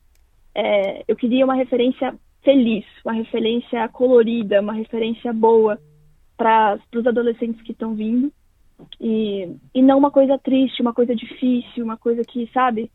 É, 0.55 1.03
eu 1.09 1.17
queria 1.17 1.45
uma 1.45 1.55
referência 1.55 2.15
feliz, 2.43 2.85
uma 3.05 3.15
referência 3.15 3.89
colorida, 3.89 4.61
uma 4.61 4.75
referência 4.75 5.33
boa 5.33 5.79
para 6.37 6.79
os 6.95 7.07
adolescentes 7.07 7.63
que 7.63 7.73
estão 7.73 7.95
vindo 7.95 8.33
e, 9.01 9.57
e 9.75 9.83
não 9.83 9.99
uma 9.99 10.11
coisa 10.11 10.39
triste, 10.39 10.83
uma 10.83 10.93
coisa 10.93 11.15
difícil, 11.15 11.85
uma 11.85 11.97
coisa 11.97 12.23
que, 12.23 12.49
sabe? 12.53 12.91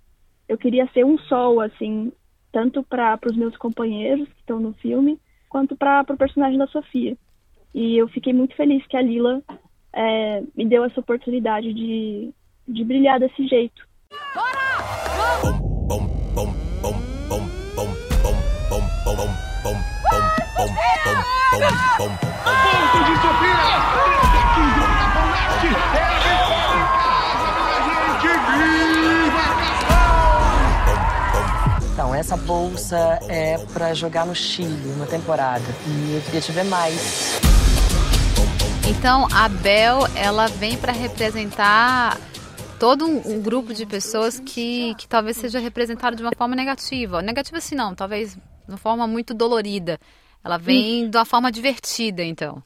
Eu 0.47 0.57
queria 0.57 0.87
ser 0.93 1.05
um 1.05 1.17
sol, 1.17 1.61
assim, 1.61 2.11
tanto 2.51 2.83
para 2.83 3.19
os 3.25 3.35
meus 3.35 3.55
companheiros 3.57 4.27
que 4.27 4.39
estão 4.39 4.59
no 4.59 4.73
filme, 4.73 5.19
quanto 5.47 5.75
para 5.75 6.05
o 6.09 6.17
personagem 6.17 6.57
da 6.57 6.67
Sofia. 6.67 7.17
E 7.73 7.97
eu 7.97 8.07
fiquei 8.07 8.33
muito 8.33 8.55
feliz 8.55 8.85
que 8.87 8.97
a 8.97 9.01
Lila 9.01 9.41
é, 9.93 10.43
me 10.55 10.65
deu 10.65 10.83
essa 10.83 10.99
oportunidade 10.99 11.73
de, 11.73 12.33
de 12.67 12.83
brilhar 12.83 13.19
desse 13.19 13.47
jeito. 13.47 13.87
Então, 31.91 32.15
essa 32.15 32.37
bolsa 32.37 33.19
é 33.27 33.57
para 33.73 33.93
jogar 33.93 34.25
no 34.25 34.33
Chile 34.33 34.93
uma 34.95 35.05
temporada. 35.05 35.65
E 35.85 36.15
eu 36.15 36.21
queria 36.21 36.41
te 36.41 36.51
ver 36.51 36.63
mais. 36.63 37.39
Então, 38.87 39.27
a 39.33 39.49
Bel, 39.49 40.07
ela 40.15 40.47
vem 40.47 40.77
para 40.77 40.93
representar 40.93 42.17
todo 42.79 43.05
um, 43.05 43.21
um, 43.25 43.41
grupo 43.41 43.73
de 43.73 43.85
pessoas 43.85 44.39
que, 44.39 44.95
que 44.95 45.07
talvez 45.07 45.35
seja 45.35 45.59
representado 45.59 46.15
de 46.15 46.23
uma 46.23 46.31
forma 46.35 46.55
negativa. 46.55 47.21
Negativa 47.21 47.57
assim 47.57 47.75
não, 47.75 47.93
talvez 47.93 48.33
de 48.33 48.41
uma 48.69 48.77
forma 48.77 49.05
muito 49.05 49.33
dolorida. 49.33 49.99
Ela 50.43 50.57
vem 50.57 51.03
Sim. 51.03 51.09
de 51.09 51.17
uma 51.17 51.25
forma 51.25 51.51
divertida, 51.51 52.23
então. 52.23 52.61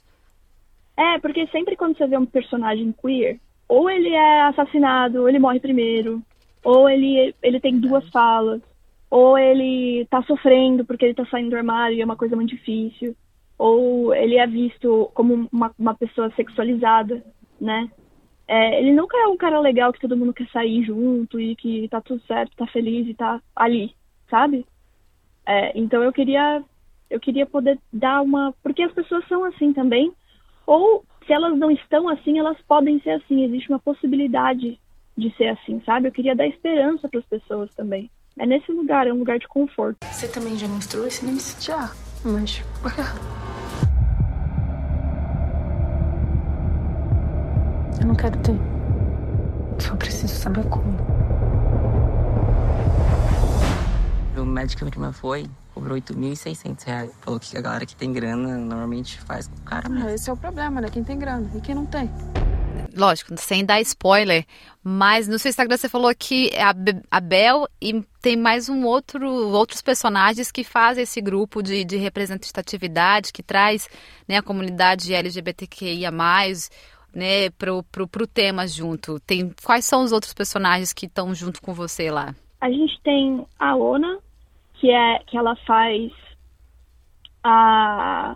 É, 0.95 1.19
porque 1.19 1.47
sempre 1.47 1.75
quando 1.75 1.97
você 1.97 2.07
vê 2.07 2.17
um 2.17 2.25
personagem 2.25 2.93
queer, 2.93 3.39
ou 3.67 3.89
ele 3.89 4.09
é 4.09 4.41
assassinado, 4.43 5.21
ou 5.21 5.29
ele 5.29 5.39
morre 5.39 5.59
primeiro, 5.59 6.21
ou 6.63 6.89
ele, 6.89 7.33
ele 7.41 7.59
tem 7.59 7.79
duas 7.79 8.07
falas, 8.09 8.61
ou 9.09 9.37
ele 9.37 10.05
tá 10.09 10.21
sofrendo 10.23 10.85
porque 10.85 11.05
ele 11.05 11.13
tá 11.13 11.25
saindo 11.25 11.49
do 11.51 11.57
armário 11.57 11.97
e 11.97 12.01
é 12.01 12.05
uma 12.05 12.15
coisa 12.15 12.35
muito 12.35 12.49
difícil, 12.49 13.15
ou 13.57 14.13
ele 14.13 14.37
é 14.37 14.47
visto 14.47 15.09
como 15.13 15.47
uma, 15.51 15.71
uma 15.77 15.95
pessoa 15.95 16.31
sexualizada, 16.35 17.23
né? 17.59 17.89
É, 18.47 18.79
ele 18.79 18.91
nunca 18.91 19.17
é 19.17 19.27
um 19.27 19.37
cara 19.37 19.59
legal 19.59 19.93
que 19.93 19.99
todo 19.99 20.17
mundo 20.17 20.33
quer 20.33 20.47
sair 20.49 20.83
junto 20.83 21.39
e 21.39 21.55
que 21.55 21.87
tá 21.89 22.01
tudo 22.01 22.21
certo, 22.27 22.55
tá 22.55 22.67
feliz 22.67 23.07
e 23.07 23.13
tá 23.13 23.41
ali, 23.55 23.95
sabe? 24.29 24.65
É, 25.45 25.77
então 25.77 26.03
eu 26.03 26.11
queria 26.11 26.63
eu 27.09 27.19
queria 27.19 27.45
poder 27.45 27.79
dar 27.91 28.21
uma 28.21 28.53
porque 28.63 28.83
as 28.83 28.91
pessoas 28.91 29.27
são 29.27 29.43
assim 29.43 29.73
também 29.73 30.11
ou 30.65 31.03
se 31.25 31.33
elas 31.33 31.57
não 31.57 31.71
estão 31.71 32.09
assim 32.09 32.39
elas 32.39 32.57
podem 32.67 32.99
ser 33.01 33.11
assim. 33.11 33.43
Existe 33.43 33.69
uma 33.69 33.79
possibilidade 33.79 34.79
de 35.17 35.35
ser 35.35 35.47
assim 35.47 35.81
sabe? 35.85 36.07
Eu 36.07 36.11
queria 36.11 36.35
dar 36.35 36.47
esperança 36.47 37.07
para 37.07 37.19
as 37.19 37.25
pessoas 37.25 37.73
também. 37.75 38.09
É 38.37 38.45
nesse 38.45 38.71
lugar 38.71 39.05
é 39.07 39.13
um 39.13 39.19
lugar 39.19 39.37
de 39.37 39.47
conforto. 39.47 39.97
Você 40.05 40.27
também 40.27 40.57
já 40.57 40.67
menstruou 40.67 41.05
esse 41.07 41.23
mês? 41.23 41.55
Já. 41.61 41.91
Mas 42.25 42.63
Eu 47.99 48.07
não 48.07 48.15
quero 48.15 48.37
ter. 48.39 48.55
Só 49.79 49.95
preciso 49.95 50.33
saber 50.33 50.67
como. 50.69 50.97
O 54.37 54.45
médico 54.45 54.85
que 54.85 54.97
irmã 54.97 55.13
foi 55.13 55.45
cobrou 55.73 55.97
8.600 55.97 56.83
reais. 56.85 57.11
Falou 57.21 57.39
que 57.39 57.57
a 57.57 57.61
galera 57.61 57.85
que 57.85 57.95
tem 57.95 58.13
grana 58.13 58.57
normalmente 58.57 59.19
faz 59.21 59.47
com 59.47 59.55
o 59.55 59.61
cara 59.61 59.89
mesmo. 59.89 60.09
Esse 60.09 60.29
é 60.29 60.33
o 60.33 60.37
problema, 60.37 60.79
né? 60.81 60.89
Quem 60.89 61.03
tem 61.03 61.17
grana 61.17 61.49
e 61.55 61.61
quem 61.61 61.75
não 61.75 61.85
tem. 61.85 62.09
Lógico, 62.95 63.33
sem 63.37 63.65
dar 63.65 63.81
spoiler, 63.81 64.45
mas 64.83 65.27
no 65.27 65.39
seu 65.39 65.49
Instagram 65.49 65.77
você 65.77 65.89
falou 65.89 66.13
que 66.13 66.51
é 66.53 66.63
a 67.09 67.19
Bel 67.19 67.67
e 67.81 68.03
tem 68.21 68.37
mais 68.37 68.69
um 68.69 68.85
outro, 68.85 69.27
outros 69.27 69.81
personagens 69.81 70.51
que 70.51 70.63
fazem 70.63 71.03
esse 71.03 71.19
grupo 71.19 71.63
de, 71.63 71.83
de 71.83 71.97
representatividade, 71.97 73.33
que 73.33 73.41
traz 73.41 73.89
né, 74.27 74.37
a 74.37 74.43
comunidade 74.43 75.13
LGBTQIA+, 75.13 76.11
né, 77.15 77.49
pro, 77.57 77.81
pro, 77.83 78.07
pro 78.07 78.27
tema 78.27 78.67
junto? 78.67 79.19
Tem, 79.21 79.51
quais 79.63 79.85
são 79.85 80.03
os 80.03 80.11
outros 80.11 80.33
personagens 80.33 80.93
que 80.93 81.07
estão 81.07 81.33
junto 81.33 81.61
com 81.63 81.73
você 81.73 82.11
lá? 82.11 82.35
A 82.61 82.69
gente 82.69 82.99
tem 83.03 83.43
a 83.57 83.75
Ona, 83.75 84.19
que 84.83 84.91
é 84.91 85.19
que 85.19 85.37
ela 85.37 85.55
faz 85.65 86.11
a, 87.41 88.35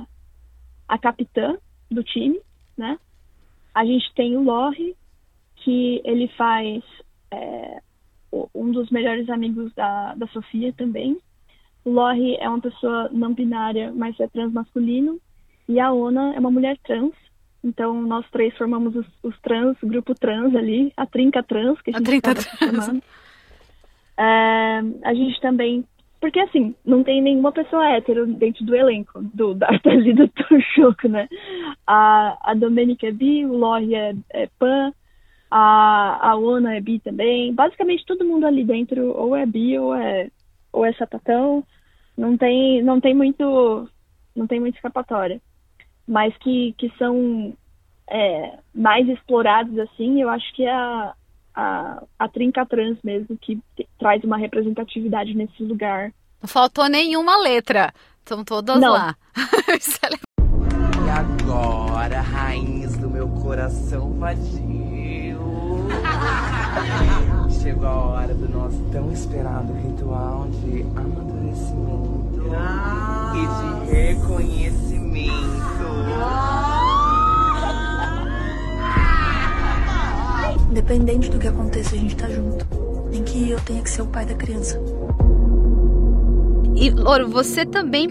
a 0.87 0.97
capitã 0.97 1.57
do 1.91 2.01
time, 2.01 2.39
né? 2.77 2.97
A 3.75 3.83
gente 3.83 4.13
tem 4.15 4.37
o 4.37 4.43
Lorre, 4.43 4.95
que 5.57 6.01
ele 6.05 6.29
faz 6.37 6.81
é, 7.31 7.81
um 8.55 8.71
dos 8.71 8.89
melhores 8.91 9.29
amigos 9.29 9.73
da, 9.73 10.15
da 10.15 10.25
Sofia 10.27 10.71
também. 10.71 11.17
O 11.83 11.91
Lorre 11.91 12.37
é 12.39 12.47
uma 12.47 12.61
pessoa 12.61 13.09
não 13.11 13.33
binária, 13.33 13.91
mas 13.93 14.17
é 14.17 14.27
transmasculino. 14.29 15.19
E 15.67 15.81
a 15.81 15.91
Ona 15.91 16.33
é 16.33 16.39
uma 16.39 16.49
mulher 16.49 16.77
trans, 16.77 17.13
então, 17.61 18.01
nós 18.03 18.25
três 18.31 18.55
formamos 18.55 18.95
os, 18.95 19.05
os, 19.21 19.37
trans, 19.41 19.75
o 19.83 19.87
grupo 19.87 20.15
trans 20.15 20.55
ali, 20.55 20.93
a 20.95 21.05
trinca 21.05 21.43
trans, 21.43 21.81
que 21.81 21.91
a 21.93 21.97
gente 21.97 22.25
a 22.25 22.35
trans. 22.57 23.01
É, 24.17 24.79
a 25.03 25.13
gente 25.13 25.41
também... 25.41 25.85
Porque, 26.19 26.39
assim, 26.39 26.73
não 26.85 27.03
tem 27.03 27.21
nenhuma 27.21 27.51
pessoa 27.51 27.89
hétero 27.89 28.25
dentro 28.25 28.65
do 28.65 28.75
elenco, 28.75 29.21
do, 29.21 29.53
da 29.55 29.67
ali 29.85 30.13
do 30.13 30.27
Tuxuco, 30.29 31.07
né? 31.07 31.27
A, 31.85 32.51
a 32.51 32.53
Domênica 32.53 33.07
é 33.07 33.11
bi, 33.11 33.45
o 33.45 33.55
Lori 33.55 33.93
é, 33.95 34.15
é 34.31 34.47
pan, 34.59 34.91
a, 35.51 36.31
a 36.31 36.35
Ona 36.35 36.75
é 36.75 36.81
bi 36.81 36.99
também. 36.99 37.53
Basicamente, 37.53 38.05
todo 38.05 38.25
mundo 38.25 38.45
ali 38.45 38.63
dentro 38.63 39.15
ou 39.15 39.35
é 39.35 39.45
bi 39.45 39.77
ou 39.77 39.93
é, 39.93 40.29
ou 40.73 40.85
é 40.85 40.93
sapatão. 40.93 41.63
Não 42.17 42.37
tem, 42.37 42.81
não 42.81 42.99
tem 42.99 43.13
muito... 43.13 43.89
Não 44.35 44.45
tem 44.45 44.59
muita 44.59 44.77
escapatória 44.77 45.41
mas 46.07 46.35
que, 46.37 46.73
que 46.77 46.89
são 46.97 47.53
é, 48.09 48.57
mais 48.73 49.07
explorados 49.09 49.77
assim, 49.77 50.21
eu 50.21 50.29
acho 50.29 50.53
que 50.53 50.63
é 50.63 50.73
a, 50.73 51.13
a, 51.57 52.03
a 52.19 52.29
trinca 52.29 52.63
trans 52.67 52.99
mesmo, 53.03 53.35
que 53.35 53.59
traz 53.97 54.23
uma 54.23 54.37
representatividade 54.37 55.33
nesse 55.33 55.63
lugar. 55.63 56.13
Não 56.39 56.47
faltou 56.47 56.87
nenhuma 56.87 57.35
letra, 57.41 57.91
estão 58.19 58.43
todas 58.43 58.79
Não. 58.79 58.93
lá. 58.93 59.15
e 61.03 61.09
agora, 61.09 62.21
rainhas 62.21 62.95
do 62.97 63.09
meu 63.09 63.27
coração 63.27 64.13
vadio, 64.19 65.39
chegou 67.59 67.87
a 67.87 67.95
hora 67.95 68.35
do 68.35 68.47
nosso 68.49 68.79
tão 68.91 69.11
esperado 69.11 69.73
ritual 69.73 70.47
de 70.49 70.83
amadurecimento 70.95 72.37
e 73.33 73.47
de 73.47 73.91
reconhecimento. 73.91 76.56
Independente 80.69 81.29
do 81.29 81.39
que 81.39 81.47
aconteça, 81.47 81.95
a 81.95 81.97
gente 81.97 82.15
tá 82.15 82.29
junto. 82.29 82.65
Nem 83.09 83.23
que 83.23 83.49
eu 83.49 83.59
tenha 83.61 83.81
que 83.81 83.89
ser 83.89 84.01
o 84.01 84.07
pai 84.07 84.25
da 84.25 84.35
criança. 84.35 84.79
E, 86.75 86.89
Loro, 86.91 87.27
você 87.27 87.65
também 87.65 88.07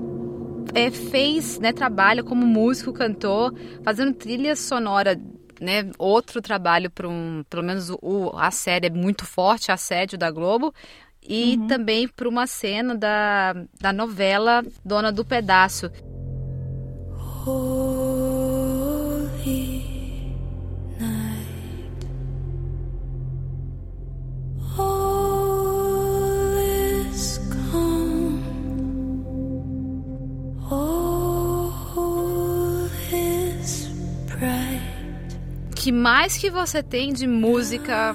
é, 0.75 0.91
fez, 0.91 1.59
né, 1.61 1.73
trabalha 1.73 2.25
como 2.25 2.47
músico, 2.47 2.93
cantor, 2.93 3.55
fazendo 3.83 4.13
trilha 4.13 4.57
sonora, 4.57 5.21
né, 5.61 5.91
outro 5.99 6.43
trabalho 6.43 6.91
para 6.91 7.09
um, 7.09 7.45
pelo 7.49 7.63
menos 7.63 7.91
o, 8.03 8.33
a 8.35 8.51
série 8.51 8.89
é 8.89 8.91
muito 8.91 9.25
forte, 9.25 9.71
Assédio 9.71 10.19
da 10.19 10.31
Globo, 10.31 10.75
e 11.29 11.57
uhum. 11.57 11.67
também 11.67 12.09
para 12.09 12.29
uma 12.29 12.47
cena 12.47 12.95
da, 12.95 13.55
da 13.81 13.93
novela 13.93 14.65
Dona 14.85 15.13
do 15.13 15.25
Pedaço. 15.25 15.91
Que 35.87 35.93
mais 35.93 36.37
que 36.37 36.51
você 36.51 36.83
tem 36.83 37.13
de 37.13 37.29
música 37.29 38.13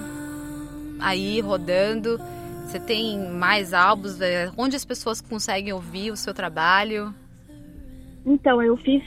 aí 0.99 1.39
rodando? 1.39 2.17
Você 2.65 2.77
tem 2.77 3.17
mais 3.17 3.73
álbuns? 3.73 4.19
É, 4.19 4.51
onde 4.57 4.75
as 4.75 4.83
pessoas 4.83 5.21
conseguem 5.21 5.71
ouvir 5.71 6.11
o 6.11 6.17
seu 6.17 6.33
trabalho? 6.33 7.15
Então, 8.25 8.61
eu 8.61 8.75
fiz 8.75 9.01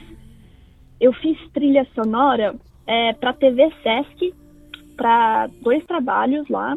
eu 0.99 1.13
fiz 1.13 1.37
trilha 1.53 1.87
sonora 1.95 2.57
é, 2.87 3.13
para 3.13 3.35
TV 3.35 3.71
Sesc 3.83 4.35
para 4.97 5.47
dois 5.61 5.85
trabalhos 5.85 6.49
lá, 6.49 6.75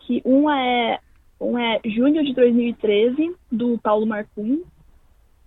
que 0.00 0.20
um 0.26 0.50
é 0.50 0.98
um 1.40 1.58
é 1.58 1.80
junho 1.86 2.22
de 2.22 2.34
2013 2.34 3.34
do 3.50 3.78
Paulo 3.78 4.04
Marcum, 4.04 4.62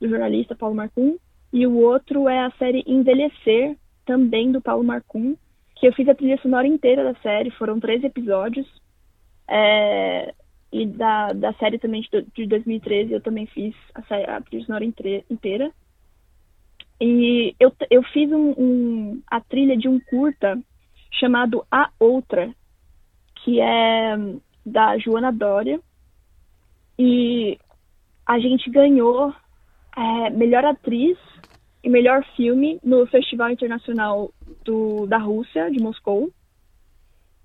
do 0.01 0.09
jornalista 0.09 0.55
Paulo 0.55 0.75
Marcum, 0.75 1.17
e 1.53 1.67
o 1.67 1.77
outro 1.77 2.27
é 2.27 2.45
a 2.45 2.51
série 2.57 2.83
Envelhecer 2.87 3.77
também 4.05 4.51
do 4.51 4.62
Paulo 4.62 4.83
Marcum, 4.83 5.35
que 5.75 5.88
eu 5.88 5.93
fiz 5.93 6.07
a 6.07 6.15
trilha 6.15 6.38
sonora 6.41 6.67
inteira 6.67 7.03
da 7.03 7.19
série, 7.21 7.51
foram 7.51 7.79
três 7.79 8.03
episódios. 8.03 8.67
É, 9.47 10.33
e 10.71 10.85
da, 10.85 11.31
da 11.33 11.53
série 11.53 11.77
também 11.77 12.01
de, 12.01 12.21
de 12.33 12.47
2013 12.47 13.13
eu 13.13 13.21
também 13.21 13.45
fiz 13.45 13.74
a, 13.93 14.01
série, 14.03 14.29
a 14.29 14.41
trilha 14.41 14.65
sonora 14.65 14.85
inteira. 14.85 15.71
E 17.00 17.55
eu, 17.59 17.74
eu 17.89 18.03
fiz 18.03 18.31
um, 18.31 18.53
um, 18.57 19.21
a 19.27 19.41
trilha 19.41 19.77
de 19.77 19.88
um 19.88 20.00
curta 20.00 20.57
chamado 21.12 21.65
A 21.69 21.89
Outra, 22.00 22.53
que 23.43 23.59
é 23.59 24.15
da 24.65 24.97
Joana 24.97 25.31
Dória. 25.31 25.79
E 26.97 27.59
a 28.25 28.39
gente 28.39 28.69
ganhou 28.69 29.33
é, 29.95 30.29
melhor 30.29 30.63
atriz 30.63 31.17
e 31.85 31.89
melhor 31.89 32.25
filme 32.35 32.79
no 32.83 33.05
Festival 33.05 33.51
Internacional 33.51 34.31
do, 34.65 35.05
da 35.05 35.19
Rússia, 35.19 35.69
de 35.69 35.79
Moscou. 35.79 36.31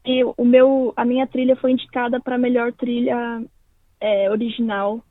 E 0.02 0.24
o 0.24 0.44
meu, 0.46 0.94
a 0.96 1.04
minha 1.04 1.26
trilha 1.26 1.54
foi 1.56 1.72
indicada 1.72 2.18
para 2.18 2.38
melhor 2.38 2.72
trilha 2.72 3.44
é, 4.00 4.30
original 4.30 5.04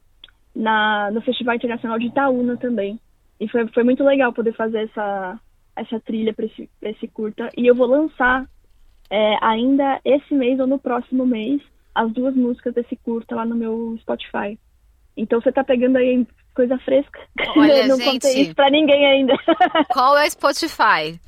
na, 0.55 1.11
no 1.11 1.21
Festival 1.21 1.53
Internacional 1.53 1.99
de 1.99 2.07
Itaúna 2.07 2.57
também. 2.57 2.99
E 3.39 3.47
foi, 3.47 3.67
foi 3.67 3.83
muito 3.83 4.03
legal 4.03 4.33
poder 4.33 4.53
fazer 4.53 4.85
essa, 4.85 5.39
essa 5.75 5.99
trilha 5.99 6.33
para 6.33 6.45
esse, 6.45 6.67
esse 6.81 7.07
curta. 7.07 7.49
E 7.55 7.67
eu 7.67 7.75
vou 7.75 7.85
lançar 7.85 8.49
é, 9.11 9.37
ainda 9.45 10.01
esse 10.03 10.33
mês 10.33 10.59
ou 10.59 10.65
no 10.65 10.79
próximo 10.79 11.23
mês 11.23 11.61
as 11.93 12.11
duas 12.11 12.35
músicas 12.35 12.73
desse 12.73 12.95
curta 12.95 13.35
lá 13.35 13.45
no 13.45 13.55
meu 13.55 13.95
Spotify. 14.01 14.57
Então 15.15 15.39
você 15.39 15.51
tá 15.51 15.63
pegando 15.63 15.97
aí 15.97 16.25
coisa 16.53 16.77
fresca. 16.79 17.19
Olha, 17.55 17.85
não 17.87 17.97
gente, 17.97 18.11
contei 18.11 18.41
isso 18.41 18.55
pra 18.55 18.69
ninguém 18.69 19.05
ainda. 19.05 19.33
Qual 19.91 20.17
é 20.17 20.25
o 20.25 20.31
Spotify? 20.31 21.19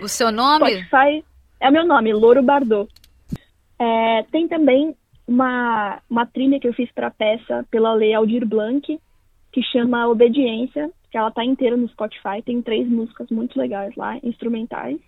O 0.00 0.08
seu 0.08 0.30
nome? 0.30 0.82
Spotify 0.84 1.24
é 1.60 1.68
o 1.68 1.72
meu 1.72 1.86
nome, 1.86 2.12
Louro 2.12 2.42
Bardot. 2.42 2.90
É, 3.78 4.24
tem 4.30 4.48
também 4.48 4.94
uma, 5.26 6.00
uma 6.08 6.26
trilha 6.26 6.58
que 6.58 6.68
eu 6.68 6.74
fiz 6.74 6.90
pra 6.92 7.10
peça 7.10 7.64
pela 7.70 7.94
Lei 7.94 8.14
Aldir 8.14 8.46
Blanc, 8.46 8.98
que 9.52 9.62
chama 9.62 10.08
Obediência, 10.08 10.90
que 11.10 11.16
ela 11.16 11.30
tá 11.30 11.44
inteira 11.44 11.76
no 11.76 11.88
Spotify. 11.88 12.42
Tem 12.44 12.60
três 12.62 12.88
músicas 12.88 13.28
muito 13.30 13.58
legais 13.58 13.94
lá, 13.96 14.18
instrumentais. 14.22 14.98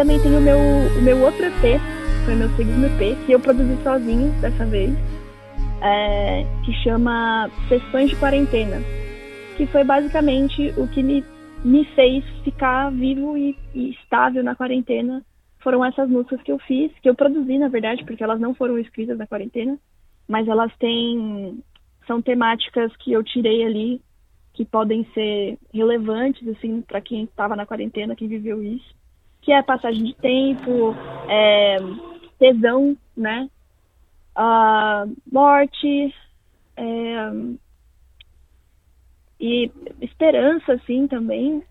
Também 0.00 0.18
tem 0.18 0.34
o 0.34 0.40
meu, 0.40 0.56
o 0.56 1.02
meu 1.02 1.20
outro 1.20 1.44
EP, 1.44 1.78
foi 2.24 2.34
meu 2.34 2.48
segundo 2.56 2.86
EP, 2.86 3.18
que 3.26 3.32
eu 3.32 3.38
produzi 3.38 3.76
sozinho 3.82 4.32
dessa 4.40 4.64
vez, 4.64 4.90
é, 5.82 6.46
que 6.64 6.72
chama 6.82 7.50
Sessões 7.68 8.08
de 8.08 8.16
Quarentena, 8.16 8.78
que 9.58 9.66
foi 9.66 9.84
basicamente 9.84 10.72
o 10.78 10.88
que 10.88 11.02
me, 11.02 11.22
me 11.62 11.84
fez 11.94 12.24
ficar 12.42 12.90
vivo 12.90 13.36
e, 13.36 13.54
e 13.74 13.90
estável 13.90 14.42
na 14.42 14.56
quarentena. 14.56 15.22
Foram 15.58 15.84
essas 15.84 16.08
músicas 16.08 16.40
que 16.40 16.50
eu 16.50 16.58
fiz, 16.60 16.90
que 17.02 17.10
eu 17.10 17.14
produzi, 17.14 17.58
na 17.58 17.68
verdade, 17.68 18.02
porque 18.06 18.24
elas 18.24 18.40
não 18.40 18.54
foram 18.54 18.78
escritas 18.78 19.18
na 19.18 19.26
quarentena, 19.26 19.78
mas 20.26 20.48
elas 20.48 20.74
têm. 20.78 21.62
são 22.06 22.22
temáticas 22.22 22.90
que 22.96 23.12
eu 23.12 23.22
tirei 23.22 23.66
ali 23.66 24.00
que 24.54 24.64
podem 24.64 25.06
ser 25.12 25.58
relevantes, 25.74 26.48
assim, 26.48 26.80
para 26.80 27.02
quem 27.02 27.24
estava 27.24 27.54
na 27.54 27.66
quarentena, 27.66 28.16
quem 28.16 28.28
viveu 28.28 28.62
isso 28.62 28.98
que 29.42 29.52
é 29.52 29.62
passagem 29.62 30.04
de 30.04 30.14
tempo, 30.14 30.94
é, 31.28 31.78
tesão, 32.38 32.96
né? 33.16 33.48
Uh, 34.36 35.14
morte 35.30 36.14
é, 36.76 37.32
e 39.38 39.70
esperança, 40.00 40.74
assim, 40.74 41.06
também. 41.06 41.62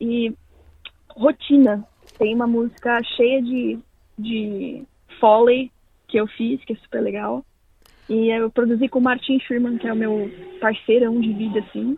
E 0.00 0.34
rotina. 1.10 1.86
Tem 2.18 2.34
uma 2.34 2.46
música 2.46 3.02
cheia 3.16 3.42
de, 3.42 3.78
de 4.18 4.84
foley 5.20 5.70
que 6.08 6.18
eu 6.18 6.26
fiz, 6.26 6.62
que 6.64 6.72
é 6.72 6.76
super 6.76 7.00
legal. 7.00 7.44
E 8.08 8.28
eu 8.28 8.50
produzi 8.50 8.88
com 8.88 8.98
o 8.98 9.02
Martin 9.02 9.38
Schurman, 9.40 9.78
que 9.78 9.86
é 9.86 9.92
o 9.92 9.96
meu 9.96 10.30
parceirão 10.60 11.20
de 11.20 11.32
vida, 11.32 11.60
assim. 11.60 11.96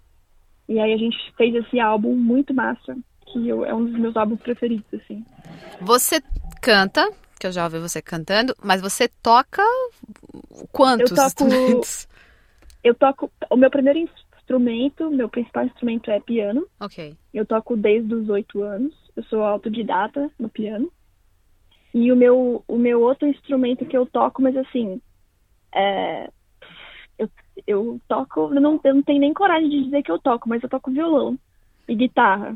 E 0.69 0.79
aí 0.79 0.93
a 0.93 0.97
gente 0.97 1.17
fez 1.37 1.55
esse 1.55 1.81
álbum 1.81 2.15
muito 2.15 2.55
massa 2.55 2.97
que 3.35 3.49
eu, 3.49 3.64
é 3.64 3.75
um 3.75 3.85
dos 3.85 3.99
meus 3.99 4.16
álbuns 4.16 4.40
preferidos, 4.40 4.87
assim. 4.94 5.25
Você 5.81 6.23
canta, 6.62 7.11
que 7.38 7.47
eu 7.47 7.53
já 7.53 7.64
ouvi 7.64 7.79
você 7.81 8.01
cantando, 8.01 8.55
mas 8.62 8.81
você 8.81 9.09
toca 9.23 9.62
quantos 10.70 11.11
eu 11.11 11.16
toco, 11.16 11.27
instrumentos? 11.27 12.09
Eu 12.85 12.94
toco. 12.94 13.33
O 13.49 13.57
meu 13.57 13.70
primeiro 13.70 13.99
instrumento, 13.99 15.11
meu 15.11 15.27
principal 15.27 15.64
instrumento 15.64 16.11
é 16.11 16.20
piano. 16.20 16.66
Ok. 16.79 17.16
Eu 17.33 17.47
toco 17.47 17.79
desde 17.79 18.14
os 18.14 18.29
oito 18.29 18.62
anos. 18.62 18.94
Eu 19.16 19.23
sou 19.25 19.42
autodidata 19.42 20.31
no 20.38 20.51
piano. 20.51 20.92
E 21.94 22.12
o 22.12 22.16
meu, 22.16 22.62
o 22.68 22.77
meu 22.77 23.01
outro 23.01 23.27
instrumento 23.27 23.87
que 23.87 23.97
eu 23.97 24.05
toco, 24.05 24.42
mas 24.42 24.55
assim, 24.55 25.01
é, 25.75 26.29
eu, 27.18 27.31
eu 27.66 28.01
toco, 28.07 28.53
eu 28.53 28.61
não, 28.61 28.79
eu 28.85 28.94
não 28.97 29.03
tenho 29.03 29.20
nem 29.20 29.33
coragem 29.33 29.70
de 29.70 29.85
dizer 29.85 30.03
que 30.03 30.11
eu 30.11 30.18
toco, 30.18 30.47
mas 30.47 30.62
eu 30.62 30.68
toco 30.68 30.90
violão 30.90 31.38
e 31.88 31.94
guitarra. 31.94 32.55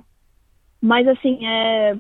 Mas 0.81 1.07
assim, 1.09 1.45
é 1.47 1.97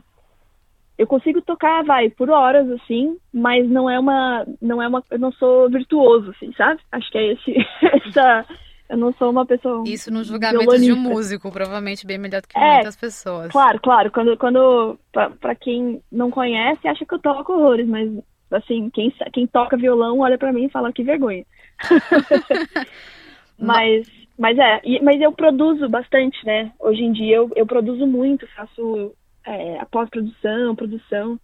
eu 0.98 1.06
consigo 1.06 1.40
tocar, 1.40 1.84
vai, 1.84 2.10
por 2.10 2.28
horas 2.28 2.68
assim, 2.72 3.16
mas 3.32 3.68
não 3.70 3.88
é 3.88 3.98
uma 3.98 4.44
não 4.60 4.82
é 4.82 4.88
uma 4.88 5.02
eu 5.12 5.18
não 5.18 5.30
sou 5.30 5.70
virtuoso 5.70 6.30
assim, 6.30 6.52
sabe? 6.54 6.80
Acho 6.90 7.10
que 7.10 7.18
é 7.18 7.32
esse 7.32 7.54
essa 8.06 8.44
eu 8.88 8.96
não 8.96 9.12
sou 9.12 9.30
uma 9.30 9.46
pessoa 9.46 9.84
Isso 9.86 10.12
no 10.12 10.24
julgamento 10.24 10.76
de 10.78 10.92
um 10.92 10.96
músico, 10.96 11.52
provavelmente 11.52 12.06
bem 12.06 12.18
melhor 12.18 12.40
do 12.42 12.48
que 12.48 12.58
é, 12.58 12.74
muitas 12.74 12.96
pessoas. 12.96 13.52
Claro, 13.52 13.80
claro, 13.80 14.10
quando 14.10 14.36
quando 14.36 14.98
para 15.12 15.54
quem 15.54 16.02
não 16.10 16.30
conhece, 16.30 16.88
acha 16.88 17.06
que 17.06 17.14
eu 17.14 17.18
toco 17.20 17.52
horrores, 17.52 17.86
mas 17.86 18.10
assim, 18.50 18.90
quem 18.90 19.12
quem 19.32 19.46
toca 19.46 19.76
violão 19.76 20.18
olha 20.18 20.36
para 20.36 20.52
mim 20.52 20.64
e 20.64 20.70
fala 20.70 20.92
que 20.92 21.04
vergonha. 21.04 21.44
mas 23.56 24.08
mas 24.38 24.56
é, 24.58 24.80
e, 24.84 25.02
mas 25.02 25.20
eu 25.20 25.32
produzo 25.32 25.88
bastante, 25.88 26.38
né? 26.46 26.72
Hoje 26.78 27.02
em 27.02 27.12
dia 27.12 27.36
eu, 27.36 27.50
eu 27.56 27.66
produzo 27.66 28.06
muito, 28.06 28.46
faço 28.54 29.12
é, 29.44 29.78
a 29.80 29.86
pós-produção, 29.86 30.76
produção. 30.76 31.40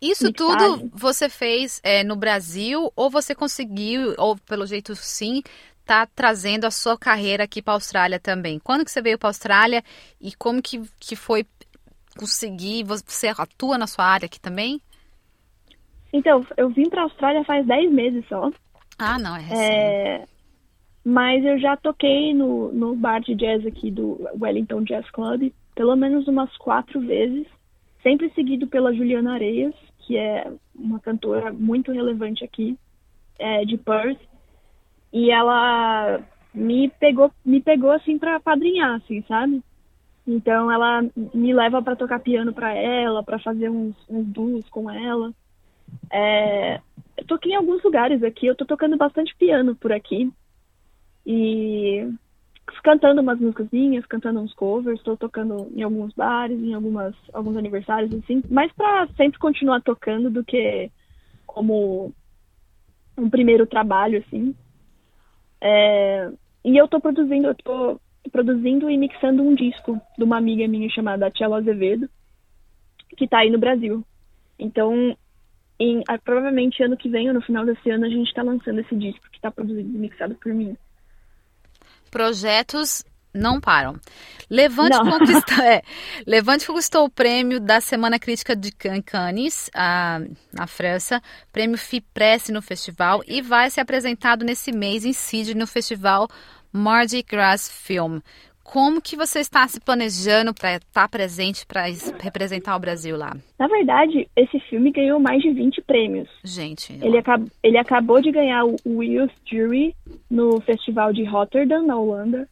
Isso 0.00 0.32
tudo 0.32 0.88
você 0.92 1.28
fez 1.28 1.80
é, 1.82 2.02
no 2.04 2.16
Brasil 2.16 2.90
ou 2.96 3.10
você 3.10 3.34
conseguiu, 3.34 4.14
ou 4.16 4.36
pelo 4.36 4.66
jeito 4.66 4.94
sim, 4.94 5.42
tá 5.84 6.06
trazendo 6.06 6.64
a 6.64 6.70
sua 6.70 6.96
carreira 6.96 7.44
aqui 7.44 7.60
para 7.60 7.74
a 7.74 7.76
Austrália 7.76 8.18
também? 8.18 8.58
Quando 8.58 8.84
que 8.84 8.90
você 8.90 9.02
veio 9.02 9.18
para 9.18 9.28
a 9.28 9.30
Austrália 9.30 9.82
e 10.20 10.34
como 10.34 10.62
que, 10.62 10.80
que 10.98 11.16
foi 11.16 11.44
conseguir? 12.16 12.84
Você 12.84 13.28
atua 13.28 13.76
na 13.76 13.86
sua 13.86 14.04
área 14.04 14.26
aqui 14.26 14.40
também? 14.40 14.80
Então, 16.12 16.46
eu 16.56 16.68
vim 16.70 16.88
para 16.88 17.02
a 17.02 17.04
Austrália 17.04 17.44
faz 17.44 17.66
10 17.66 17.92
meses 17.92 18.24
só. 18.28 18.50
Ah, 18.98 19.18
não, 19.18 19.36
é 19.36 19.40
recente. 19.40 19.60
É, 19.60 20.24
mas 21.04 21.44
eu 21.44 21.58
já 21.58 21.76
toquei 21.76 22.32
no, 22.32 22.72
no 22.72 22.96
bar 22.96 23.20
de 23.20 23.34
jazz 23.34 23.64
aqui 23.66 23.90
do 23.90 24.18
Wellington 24.40 24.82
Jazz 24.82 25.08
Club 25.10 25.52
pelo 25.74 25.96
menos 25.96 26.28
umas 26.28 26.56
quatro 26.56 27.00
vezes, 27.00 27.46
sempre 28.02 28.30
seguido 28.30 28.66
pela 28.66 28.94
Juliana 28.94 29.34
Areias, 29.34 29.74
que 29.98 30.16
é 30.16 30.50
uma 30.74 31.00
cantora 31.00 31.52
muito 31.52 31.90
relevante 31.90 32.44
aqui 32.44 32.78
é, 33.38 33.64
de 33.64 33.76
Perth. 33.76 34.20
E 35.12 35.30
ela 35.30 36.20
me 36.52 36.88
pegou, 36.88 37.30
me 37.44 37.60
pegou 37.60 37.90
assim 37.90 38.18
para 38.18 38.38
padrinhar, 38.40 38.94
assim, 38.96 39.22
sabe? 39.26 39.62
Então 40.26 40.70
ela 40.70 41.02
me 41.34 41.52
leva 41.52 41.82
para 41.82 41.96
tocar 41.96 42.20
piano 42.20 42.52
para 42.52 42.72
ela, 42.72 43.22
para 43.22 43.38
fazer 43.38 43.68
uns, 43.68 43.94
uns 44.08 44.26
duos 44.26 44.68
com 44.68 44.90
ela. 44.90 45.32
É, 46.10 46.80
eu 47.16 47.26
toquei 47.26 47.52
em 47.52 47.56
alguns 47.56 47.82
lugares 47.82 48.22
aqui, 48.22 48.46
eu 48.46 48.54
tô 48.54 48.64
tocando 48.64 48.96
bastante 48.96 49.34
piano 49.36 49.74
por 49.74 49.92
aqui. 49.92 50.32
E 51.26 52.08
cantando 52.82 53.20
umas 53.20 53.40
músicas, 53.40 53.68
cantando 54.08 54.40
uns 54.40 54.52
covers, 54.52 54.98
estou 54.98 55.16
tocando 55.16 55.70
em 55.74 55.82
alguns 55.82 56.12
bares, 56.14 56.58
em 56.58 56.74
algumas, 56.74 57.14
alguns 57.32 57.56
aniversários, 57.56 58.12
assim, 58.14 58.42
mais 58.50 58.70
para 58.72 59.06
sempre 59.16 59.38
continuar 59.38 59.80
tocando 59.80 60.30
do 60.30 60.44
que 60.44 60.90
como 61.46 62.12
um 63.16 63.30
primeiro 63.30 63.66
trabalho, 63.66 64.18
assim. 64.18 64.54
É, 65.60 66.30
e 66.64 66.76
eu 66.76 66.84
estou 66.84 67.00
produzindo, 67.00 67.48
eu 67.48 67.54
tô 67.54 68.00
produzindo 68.30 68.90
e 68.90 68.98
mixando 68.98 69.42
um 69.42 69.54
disco 69.54 70.00
de 70.18 70.24
uma 70.24 70.36
amiga 70.36 70.66
minha 70.68 70.88
chamada 70.90 71.30
Tchelo 71.30 71.54
Azevedo, 71.54 72.08
que 73.16 73.24
está 73.24 73.38
aí 73.38 73.50
no 73.50 73.58
Brasil. 73.58 74.04
Então, 74.58 75.16
em, 75.78 76.02
provavelmente 76.22 76.82
ano 76.82 76.96
que 76.96 77.08
vem 77.08 77.28
ou 77.28 77.34
no 77.34 77.42
final 77.42 77.64
desse 77.64 77.90
ano 77.90 78.04
a 78.04 78.08
gente 78.08 78.28
está 78.28 78.42
lançando 78.42 78.80
esse 78.80 78.94
disco 78.96 79.28
que 79.30 79.36
está 79.36 79.50
produzido 79.50 79.88
e 79.88 79.98
mixado 79.98 80.34
por 80.34 80.52
mim 80.52 80.76
projetos 82.10 83.04
não 83.34 83.60
param. 83.60 83.96
Levante 84.48 84.96
não. 84.96 85.10
conquistou, 85.10 85.58
é, 85.64 85.82
Levante 86.26 86.66
conquistou 86.66 87.04
o 87.04 87.10
prêmio 87.10 87.58
da 87.58 87.80
Semana 87.80 88.18
Crítica 88.18 88.54
de 88.54 88.70
Cannes, 88.72 89.70
a, 89.74 90.20
na 90.52 90.66
França, 90.66 91.20
prêmio 91.52 91.76
FIPRESS 91.76 92.50
no 92.50 92.62
festival 92.62 93.22
e 93.26 93.42
vai 93.42 93.70
ser 93.70 93.80
apresentado 93.80 94.44
nesse 94.44 94.70
mês 94.70 95.04
em 95.04 95.12
Sydney 95.12 95.54
no 95.54 95.66
festival 95.66 96.28
Mardi 96.72 97.22
Gras 97.22 97.68
Film. 97.68 98.20
Como 98.64 99.00
que 99.00 99.14
você 99.14 99.40
está 99.40 99.68
se 99.68 99.78
planejando 99.78 100.54
para 100.54 100.76
estar 100.76 101.06
presente 101.08 101.66
para 101.66 101.84
representar 102.18 102.74
o 102.74 102.80
Brasil 102.80 103.14
lá? 103.14 103.36
Na 103.58 103.68
verdade, 103.68 104.26
esse 104.34 104.58
filme 104.60 104.90
ganhou 104.90 105.20
mais 105.20 105.42
de 105.42 105.52
20 105.52 105.82
prêmios. 105.82 106.28
Gente. 106.42 106.98
Ele, 107.02 107.18
acab 107.18 107.46
ele 107.62 107.76
acabou 107.76 108.22
de 108.22 108.32
ganhar 108.32 108.64
o 108.64 109.02
Youth 109.02 109.30
Jury 109.44 109.94
no 110.30 110.60
Festival 110.60 111.12
de 111.12 111.24
Rotterdam, 111.24 111.86
na 111.86 111.96
Holanda. 111.96 112.48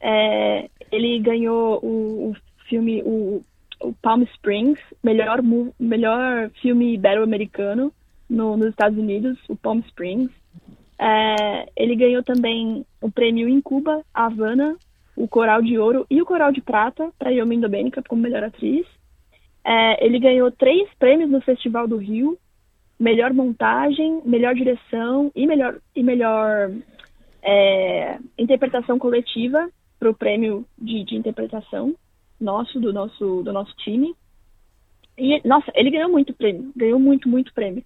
É, 0.00 0.68
ele 0.92 1.18
ganhou 1.20 1.80
o, 1.82 2.30
o 2.30 2.36
filme, 2.68 3.02
o, 3.02 3.42
o, 3.80 3.92
Palm 4.02 4.22
Springs, 4.34 4.80
melhor, 5.02 5.40
melhor 5.78 6.50
filme 6.60 6.94
ibero-americano 6.94 7.92
no, 8.28 8.56
nos 8.56 8.68
Estados 8.68 8.98
Unidos, 8.98 9.38
o 9.48 9.56
Palm 9.56 9.80
Springs. 9.80 10.30
É, 10.98 11.68
ele 11.76 11.94
ganhou 11.94 12.22
também 12.22 12.84
o 13.00 13.10
prêmio 13.10 13.48
em 13.48 13.60
Cuba, 13.60 14.02
Havana, 14.12 14.76
o 15.14 15.26
Coral 15.26 15.62
de 15.62 15.78
Ouro 15.78 16.06
e 16.10 16.20
o 16.20 16.26
Coral 16.26 16.52
de 16.52 16.60
Prata 16.60 17.10
para 17.18 17.30
Yomin 17.30 17.60
Domenica 17.60 18.02
como 18.06 18.22
melhor 18.22 18.44
atriz. 18.44 18.86
É, 19.64 20.04
ele 20.04 20.18
ganhou 20.18 20.50
três 20.50 20.88
prêmios 20.98 21.30
no 21.30 21.40
Festival 21.40 21.88
do 21.88 21.96
Rio: 21.96 22.38
melhor 23.00 23.32
montagem, 23.32 24.20
melhor 24.24 24.54
direção 24.54 25.32
e 25.34 25.46
melhor, 25.46 25.78
e 25.94 26.02
melhor 26.02 26.70
é, 27.46 28.18
interpretação 28.36 28.98
coletiva 28.98 29.70
para 29.98 30.10
o 30.10 30.14
prêmio 30.14 30.66
de, 30.76 31.04
de, 31.04 31.14
interpretação 31.14 31.94
nosso 32.40 32.80
do 32.80 32.92
nosso 32.92 33.42
do 33.42 33.52
nosso 33.52 33.74
time. 33.76 34.14
E 35.16 35.40
nossa, 35.46 35.70
ele 35.74 35.90
ganhou 35.90 36.10
muito 36.10 36.34
prêmio, 36.34 36.72
ganhou 36.74 36.98
muito 36.98 37.28
muito 37.28 37.54
prêmio. 37.54 37.84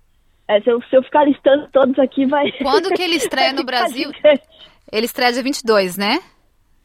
É, 0.49 0.61
se, 0.63 0.71
eu, 0.71 0.83
se 0.83 0.97
eu 0.97 1.03
ficar 1.03 1.25
listando 1.25 1.69
todos 1.71 1.97
aqui 1.99 2.27
vai. 2.27 2.51
Quando 2.53 2.91
que 2.91 3.03
ele 3.03 3.15
estreia 3.17 3.53
no 3.53 3.63
Brasil? 3.63 4.11
Ele 4.91 5.07
estreia 5.07 5.33
dia 5.33 5.43
22, 5.43 5.97
né? 5.97 6.19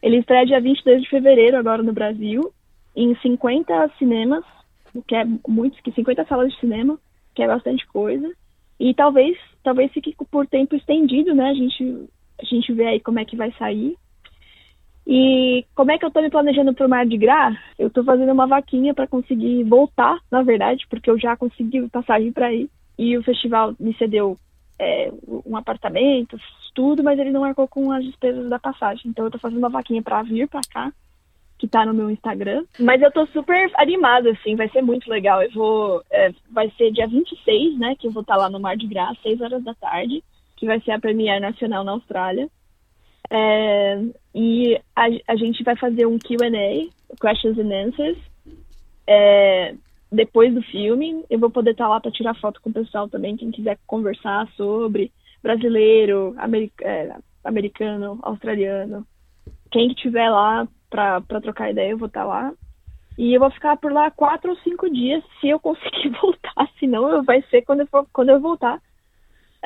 Ele 0.00 0.18
estreia 0.18 0.46
dia 0.46 0.60
22 0.60 1.02
de 1.02 1.08
fevereiro 1.08 1.56
agora 1.56 1.82
no 1.82 1.92
Brasil, 1.92 2.52
em 2.94 3.16
50 3.16 3.90
cinemas, 3.98 4.44
que 5.08 5.16
é 5.16 5.24
muito, 5.48 5.82
que 5.82 5.90
50 5.90 6.26
salas 6.26 6.52
de 6.52 6.60
cinema, 6.60 6.96
que 7.34 7.42
é 7.42 7.46
bastante 7.48 7.84
coisa. 7.88 8.30
E 8.78 8.94
talvez, 8.94 9.36
talvez 9.64 9.90
fique 9.90 10.14
por 10.30 10.46
tempo 10.46 10.76
estendido, 10.76 11.34
né? 11.34 11.50
A 11.50 11.54
gente, 11.54 12.08
a 12.40 12.44
gente 12.44 12.72
vê 12.72 12.86
aí 12.86 13.00
como 13.00 13.18
é 13.18 13.24
que 13.24 13.36
vai 13.36 13.52
sair. 13.58 13.96
E 15.06 15.64
como 15.74 15.92
é 15.92 15.98
que 15.98 16.04
eu 16.04 16.10
tô 16.10 16.20
me 16.20 16.30
planejando 16.30 16.74
pro 16.74 16.88
Mar 16.88 17.06
de 17.06 17.16
Gras? 17.16 17.56
Eu 17.78 17.88
tô 17.88 18.02
fazendo 18.02 18.32
uma 18.32 18.46
vaquinha 18.46 18.92
para 18.92 19.06
conseguir 19.06 19.62
voltar, 19.62 20.18
na 20.30 20.42
verdade, 20.42 20.84
porque 20.90 21.08
eu 21.08 21.18
já 21.18 21.36
consegui 21.36 21.88
passagem 21.88 22.32
para 22.32 22.52
ir. 22.52 22.68
E 22.98 23.16
o 23.16 23.22
festival 23.22 23.74
me 23.78 23.94
cedeu 23.94 24.36
é, 24.78 25.12
um 25.46 25.56
apartamento, 25.56 26.36
tudo, 26.74 27.04
mas 27.04 27.18
ele 27.18 27.30
não 27.30 27.42
marcou 27.42 27.68
com 27.68 27.92
as 27.92 28.04
despesas 28.04 28.48
da 28.50 28.58
passagem. 28.58 29.02
Então 29.06 29.24
eu 29.24 29.30
tô 29.30 29.38
fazendo 29.38 29.58
uma 29.58 29.68
vaquinha 29.68 30.02
para 30.02 30.22
vir 30.22 30.48
para 30.48 30.60
cá, 30.68 30.92
que 31.56 31.68
tá 31.68 31.86
no 31.86 31.94
meu 31.94 32.10
Instagram. 32.10 32.64
Mas 32.78 33.00
eu 33.00 33.12
tô 33.12 33.26
super 33.28 33.70
animada, 33.76 34.30
assim, 34.30 34.56
vai 34.56 34.68
ser 34.70 34.82
muito 34.82 35.08
legal. 35.08 35.42
Eu 35.42 35.50
vou. 35.52 36.02
É, 36.10 36.32
vai 36.50 36.68
ser 36.76 36.90
dia 36.90 37.06
26, 37.06 37.78
né? 37.78 37.94
Que 37.96 38.08
eu 38.08 38.10
vou 38.10 38.22
estar 38.22 38.34
tá 38.34 38.40
lá 38.40 38.50
no 38.50 38.58
Mar 38.58 38.76
de 38.76 38.86
Graça, 38.86 39.16
6 39.22 39.40
horas 39.40 39.62
da 39.62 39.74
tarde, 39.74 40.22
que 40.56 40.66
vai 40.66 40.80
ser 40.80 40.92
a 40.92 41.00
Premiere 41.00 41.40
Nacional 41.40 41.84
na 41.84 41.92
Austrália. 41.92 42.48
É, 43.30 44.00
e 44.34 44.80
a, 44.94 45.06
a, 45.28 45.36
gente 45.36 45.62
vai 45.64 45.76
fazer 45.76 46.06
um 46.06 46.18
QA, 46.18 46.88
Questions 47.20 47.58
and 47.58 47.72
Answers. 47.72 48.18
É, 49.06 49.74
depois 50.10 50.52
do 50.54 50.62
filme. 50.62 51.24
Eu 51.28 51.38
vou 51.38 51.50
poder 51.50 51.72
estar 51.72 51.88
lá 51.88 52.00
para 52.00 52.10
tirar 52.10 52.34
foto 52.34 52.60
com 52.60 52.70
o 52.70 52.72
pessoal 52.72 53.08
também, 53.08 53.36
quem 53.36 53.50
quiser 53.50 53.78
conversar 53.86 54.48
sobre 54.56 55.12
brasileiro, 55.42 56.34
é, 56.82 57.16
americano, 57.44 58.18
australiano. 58.22 59.06
Quem 59.70 59.88
estiver 59.88 60.28
lá 60.30 60.66
para 60.88 61.40
trocar 61.40 61.70
ideia, 61.70 61.90
eu 61.90 61.98
vou 61.98 62.08
estar 62.08 62.24
lá. 62.24 62.52
E 63.18 63.32
eu 63.32 63.40
vou 63.40 63.50
ficar 63.50 63.76
por 63.76 63.92
lá 63.92 64.10
quatro 64.10 64.50
ou 64.50 64.56
cinco 64.58 64.90
dias 64.90 65.22
se 65.40 65.48
eu 65.48 65.58
conseguir 65.58 66.10
voltar. 66.20 66.68
Senão 66.78 67.22
vai 67.22 67.42
ser 67.50 67.62
quando 67.62 67.80
eu, 67.80 67.86
for, 67.86 68.06
quando 68.12 68.30
eu 68.30 68.40
voltar. 68.40 68.80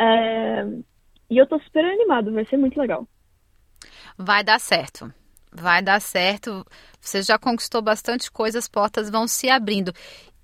É, 0.00 0.64
e 1.28 1.36
eu 1.36 1.46
tô 1.46 1.60
super 1.60 1.84
animado, 1.84 2.32
vai 2.32 2.46
ser 2.46 2.56
muito 2.56 2.80
legal. 2.80 3.06
Vai 4.16 4.42
dar 4.42 4.58
certo. 4.58 5.12
Vai 5.52 5.82
dar 5.82 6.00
certo. 6.00 6.64
Você 7.00 7.22
já 7.22 7.38
conquistou 7.38 7.82
bastante 7.82 8.30
coisa, 8.30 8.58
as 8.58 8.68
portas 8.68 9.10
vão 9.10 9.28
se 9.28 9.50
abrindo. 9.50 9.92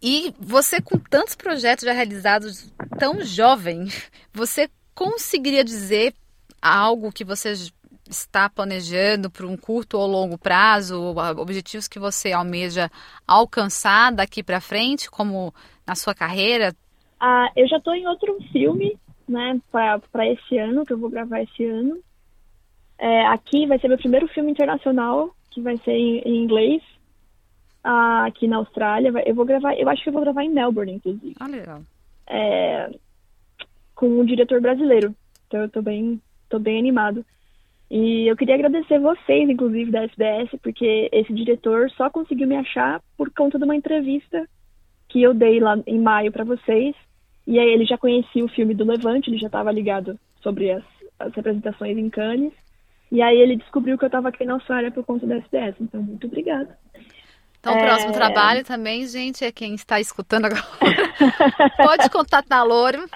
E 0.02 0.34
você, 0.38 0.80
com 0.80 0.98
tantos 0.98 1.34
projetos 1.34 1.84
já 1.84 1.92
realizados, 1.92 2.70
tão 2.98 3.22
jovem, 3.22 3.86
você 4.32 4.68
conseguiria 4.94 5.64
dizer 5.64 6.14
algo 6.60 7.12
que 7.12 7.24
você 7.24 7.54
está 8.08 8.48
planejando 8.48 9.30
para 9.30 9.46
um 9.46 9.56
curto 9.56 9.98
ou 9.98 10.06
longo 10.06 10.36
prazo, 10.36 11.14
objetivos 11.38 11.88
que 11.88 11.98
você 11.98 12.32
almeja 12.32 12.90
alcançar 13.26 14.12
daqui 14.12 14.42
para 14.42 14.60
frente, 14.60 15.10
como 15.10 15.52
na 15.86 15.94
sua 15.94 16.14
carreira? 16.14 16.74
Ah, 17.18 17.50
eu 17.56 17.66
já 17.66 17.78
estou 17.78 17.94
em 17.94 18.06
outro 18.06 18.36
filme, 18.52 18.98
né, 19.28 19.60
para 19.70 20.26
esse 20.26 20.58
ano, 20.58 20.84
que 20.84 20.92
eu 20.92 20.98
vou 20.98 21.10
gravar 21.10 21.42
esse 21.42 21.64
ano. 21.64 21.98
É, 22.98 23.26
aqui 23.26 23.66
vai 23.66 23.78
ser 23.78 23.88
meu 23.88 23.98
primeiro 23.98 24.26
filme 24.28 24.50
internacional, 24.50 25.34
que 25.50 25.60
vai 25.60 25.76
ser 25.78 25.92
em, 25.92 26.18
em 26.20 26.42
inglês 26.42 26.82
aqui 28.26 28.48
na 28.48 28.56
Austrália. 28.56 29.12
Eu 29.24 29.34
vou 29.34 29.44
gravar, 29.44 29.74
eu 29.74 29.88
acho 29.88 30.02
que 30.02 30.08
eu 30.08 30.12
vou 30.12 30.22
gravar 30.22 30.42
em 30.42 30.50
Melbourne, 30.50 30.94
inclusive. 30.94 31.34
Ah, 31.38 31.46
legal. 31.46 31.82
É, 32.26 32.90
com 33.94 34.08
um 34.08 34.24
diretor 34.24 34.60
brasileiro. 34.60 35.14
Então 35.46 35.60
eu 35.60 35.68
tô 35.68 35.80
bem, 35.80 36.20
tô 36.48 36.58
bem 36.58 36.78
animado. 36.78 37.24
E 37.88 38.28
eu 38.28 38.36
queria 38.36 38.56
agradecer 38.56 38.98
vocês, 38.98 39.48
inclusive, 39.48 39.92
da 39.92 40.02
SBS, 40.02 40.50
porque 40.60 41.08
esse 41.12 41.32
diretor 41.32 41.88
só 41.90 42.10
conseguiu 42.10 42.48
me 42.48 42.56
achar 42.56 43.00
por 43.16 43.30
conta 43.32 43.58
de 43.58 43.64
uma 43.64 43.76
entrevista 43.76 44.48
que 45.08 45.22
eu 45.22 45.32
dei 45.32 45.60
lá 45.60 45.78
em 45.86 46.00
maio 46.00 46.32
para 46.32 46.44
vocês. 46.44 46.96
E 47.46 47.58
aí 47.58 47.68
ele 47.68 47.84
já 47.84 47.96
conhecia 47.96 48.44
o 48.44 48.48
filme 48.48 48.74
do 48.74 48.84
Levante, 48.84 49.30
ele 49.30 49.38
já 49.38 49.46
estava 49.46 49.70
ligado 49.70 50.18
sobre 50.42 50.70
as, 50.70 50.82
as 51.18 51.32
representações 51.34 51.96
em 51.96 52.10
Cannes. 52.10 52.52
E 53.10 53.22
aí 53.22 53.38
ele 53.38 53.56
descobriu 53.56 53.96
que 53.96 54.04
eu 54.04 54.08
estava 54.08 54.28
aqui 54.28 54.44
na 54.44 54.54
Austrália 54.54 54.90
por 54.90 55.04
conta 55.04 55.26
da 55.26 55.36
SBS. 55.36 55.76
Então, 55.80 56.02
muito 56.02 56.26
obrigada. 56.26 56.76
Então, 57.60 57.74
o 57.74 57.78
próximo 57.78 58.10
é... 58.10 58.14
trabalho 58.14 58.64
também, 58.64 59.06
gente, 59.06 59.44
é 59.44 59.52
quem 59.52 59.74
está 59.74 60.00
escutando 60.00 60.46
agora. 60.46 60.62
Pode 61.76 62.10
contatar 62.10 62.60
a 62.60 62.62
Louro. 62.64 63.08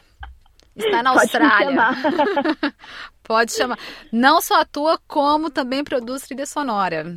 Está 0.76 1.02
na 1.02 1.10
Austrália. 1.10 1.76
Pode, 1.76 2.74
Pode 3.24 3.52
chamar. 3.52 3.78
Não 4.12 4.40
só 4.40 4.60
atua, 4.60 4.98
como 5.06 5.50
também 5.50 5.84
produz 5.84 6.22
trilha 6.22 6.46
sonora. 6.46 7.16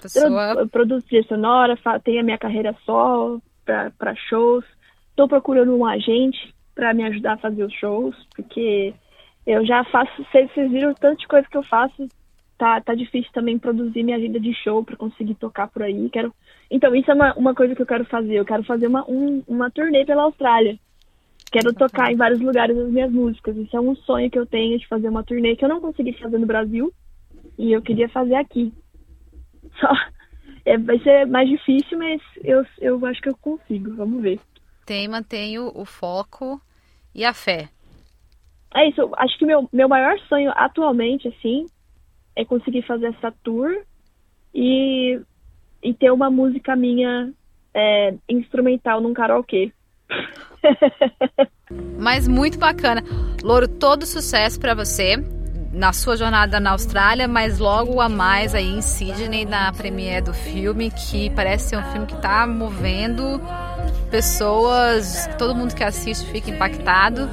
Pessoa... 0.00 0.52
Eu, 0.52 0.60
eu 0.60 0.68
produzo 0.68 1.06
trilha 1.06 1.26
sonora, 1.26 1.78
tenho 2.04 2.20
a 2.20 2.22
minha 2.22 2.38
carreira 2.38 2.74
só 2.84 3.38
para 3.64 4.14
shows. 4.28 4.64
Estou 5.18 5.26
procurando 5.26 5.74
um 5.74 5.84
agente 5.84 6.54
para 6.76 6.94
me 6.94 7.02
ajudar 7.02 7.32
a 7.32 7.38
fazer 7.38 7.64
os 7.64 7.72
shows, 7.72 8.14
porque 8.36 8.94
eu 9.44 9.66
já 9.66 9.82
faço. 9.86 10.12
Vocês, 10.22 10.48
viram 10.54 10.94
tanto 10.94 11.18
de 11.18 11.26
coisa 11.26 11.44
que 11.50 11.56
eu 11.56 11.64
faço 11.64 12.06
tá, 12.56 12.80
tá 12.80 12.94
difícil 12.94 13.28
também 13.32 13.58
produzir 13.58 14.04
minha 14.04 14.16
agenda 14.16 14.38
de 14.38 14.54
show 14.54 14.84
para 14.84 14.96
conseguir 14.96 15.34
tocar 15.34 15.66
por 15.66 15.82
aí. 15.82 16.08
Quero... 16.10 16.32
Então, 16.70 16.94
isso 16.94 17.10
é 17.10 17.14
uma, 17.14 17.34
uma 17.34 17.52
coisa 17.52 17.74
que 17.74 17.82
eu 17.82 17.86
quero 17.86 18.04
fazer. 18.04 18.34
Eu 18.34 18.44
quero 18.44 18.62
fazer 18.62 18.86
uma, 18.86 19.04
um, 19.10 19.42
uma 19.48 19.68
turnê 19.72 20.04
pela 20.04 20.22
Austrália. 20.22 20.78
Quero 21.50 21.74
tocar 21.74 22.12
em 22.12 22.16
vários 22.16 22.38
lugares 22.38 22.78
as 22.78 22.88
minhas 22.88 23.10
músicas. 23.10 23.56
Isso 23.56 23.76
é 23.76 23.80
um 23.80 23.96
sonho 23.96 24.30
que 24.30 24.38
eu 24.38 24.46
tenho 24.46 24.78
de 24.78 24.86
fazer 24.86 25.08
uma 25.08 25.24
turnê 25.24 25.56
que 25.56 25.64
eu 25.64 25.68
não 25.68 25.80
consegui 25.80 26.12
fazer 26.12 26.38
no 26.38 26.46
Brasil. 26.46 26.92
E 27.58 27.72
eu 27.72 27.82
queria 27.82 28.08
fazer 28.08 28.36
aqui. 28.36 28.72
Só. 29.80 29.90
É, 30.64 30.78
vai 30.78 31.00
ser 31.00 31.26
mais 31.26 31.48
difícil, 31.48 31.98
mas 31.98 32.22
eu, 32.44 32.64
eu 32.80 33.04
acho 33.06 33.20
que 33.20 33.28
eu 33.28 33.36
consigo. 33.36 33.96
Vamos 33.96 34.22
ver. 34.22 34.38
Tem, 34.88 35.06
mantenho 35.06 35.70
o 35.74 35.84
foco 35.84 36.58
e 37.14 37.22
a 37.22 37.34
fé. 37.34 37.68
É 38.74 38.88
isso. 38.88 39.10
Acho 39.18 39.38
que 39.38 39.44
meu, 39.44 39.68
meu 39.70 39.86
maior 39.86 40.18
sonho 40.20 40.50
atualmente, 40.56 41.28
assim, 41.28 41.66
é 42.34 42.42
conseguir 42.42 42.80
fazer 42.86 43.08
essa 43.08 43.30
tour 43.44 43.68
e, 44.54 45.20
e 45.82 45.92
ter 45.92 46.10
uma 46.10 46.30
música 46.30 46.74
minha 46.74 47.30
é, 47.74 48.14
instrumental 48.26 49.02
num 49.02 49.12
karaokê. 49.12 49.70
Mas 52.00 52.26
muito 52.26 52.58
bacana. 52.58 53.02
Louro, 53.42 53.68
todo 53.68 54.06
sucesso 54.06 54.58
para 54.58 54.72
você 54.74 55.18
na 55.70 55.92
sua 55.92 56.16
jornada 56.16 56.58
na 56.58 56.70
Austrália, 56.70 57.28
mas 57.28 57.58
logo 57.58 58.00
a 58.00 58.08
mais 58.08 58.54
aí 58.54 58.66
em 58.66 58.80
Sydney 58.80 59.44
na 59.44 59.70
premiere 59.70 60.24
do 60.24 60.32
filme, 60.32 60.90
que 60.90 61.28
parece 61.30 61.68
ser 61.68 61.76
um 61.76 61.92
filme 61.92 62.06
que 62.06 62.14
está 62.14 62.46
movendo 62.46 63.38
pessoas, 64.08 65.28
todo 65.38 65.54
mundo 65.54 65.74
que 65.74 65.84
assiste 65.84 66.26
fica 66.30 66.50
impactado. 66.50 67.28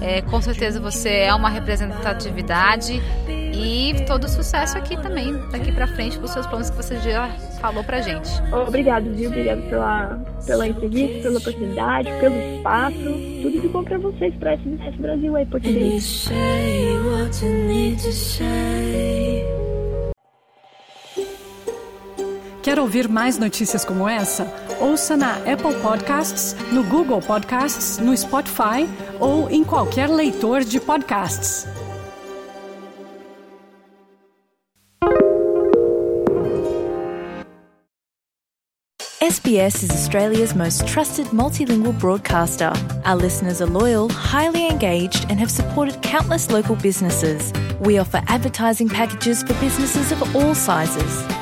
É, 0.00 0.20
com 0.22 0.40
certeza 0.42 0.80
você 0.80 1.10
é 1.10 1.34
uma 1.34 1.48
representatividade 1.48 3.00
e 3.28 3.94
todo 4.06 4.28
sucesso 4.28 4.76
aqui 4.76 5.00
também, 5.00 5.32
daqui 5.52 5.70
para 5.70 5.86
frente, 5.86 6.18
com 6.18 6.24
os 6.24 6.32
seus 6.32 6.46
planos 6.46 6.70
que 6.70 6.76
você 6.76 6.98
já 6.98 7.28
falou 7.60 7.84
pra 7.84 8.00
gente. 8.00 8.28
Obrigado, 8.66 9.12
viu? 9.12 9.30
Obrigado 9.30 9.62
pela, 9.68 10.18
pela 10.44 10.66
entrevista, 10.66 11.22
pela 11.22 11.38
oportunidade, 11.38 12.10
pelo 12.18 12.34
espaço. 12.56 12.96
Tudo 13.42 13.60
de 13.60 13.68
bom 13.68 13.84
pra 13.84 13.98
vocês, 13.98 14.34
pra 14.36 14.54
SBS 14.54 14.96
Brasil 14.96 15.36
aí, 15.36 15.46
português. 15.46 16.28
Quer 22.62 22.78
ouvir 22.78 23.08
mais 23.08 23.38
notícias 23.38 23.84
como 23.84 24.08
essa? 24.08 24.46
Ouça 24.80 25.16
na 25.16 25.32
Apple 25.38 25.74
Podcasts, 25.82 26.54
no 26.70 26.84
Google 26.84 27.20
Podcasts, 27.20 27.98
no 27.98 28.16
Spotify 28.16 28.88
ou 29.18 29.50
em 29.50 29.64
qualquer 29.64 30.08
leitor 30.08 30.62
de 30.62 30.78
podcasts. 30.78 31.66
SBS 39.20 39.82
is 39.82 39.90
Australia's 39.90 40.54
most 40.54 40.86
trusted 40.86 41.26
multilingual 41.32 41.92
broadcaster. 41.98 42.72
Our 43.04 43.16
listeners 43.16 43.60
are 43.60 43.66
loyal, 43.66 44.08
highly 44.08 44.68
engaged, 44.68 45.26
and 45.28 45.40
have 45.40 45.50
supported 45.50 46.00
countless 46.02 46.48
local 46.50 46.76
businesses. 46.76 47.52
We 47.80 47.98
offer 47.98 48.22
advertising 48.28 48.88
packages 48.88 49.42
for 49.42 49.54
businesses 49.54 50.12
of 50.12 50.36
all 50.36 50.54
sizes. 50.54 51.41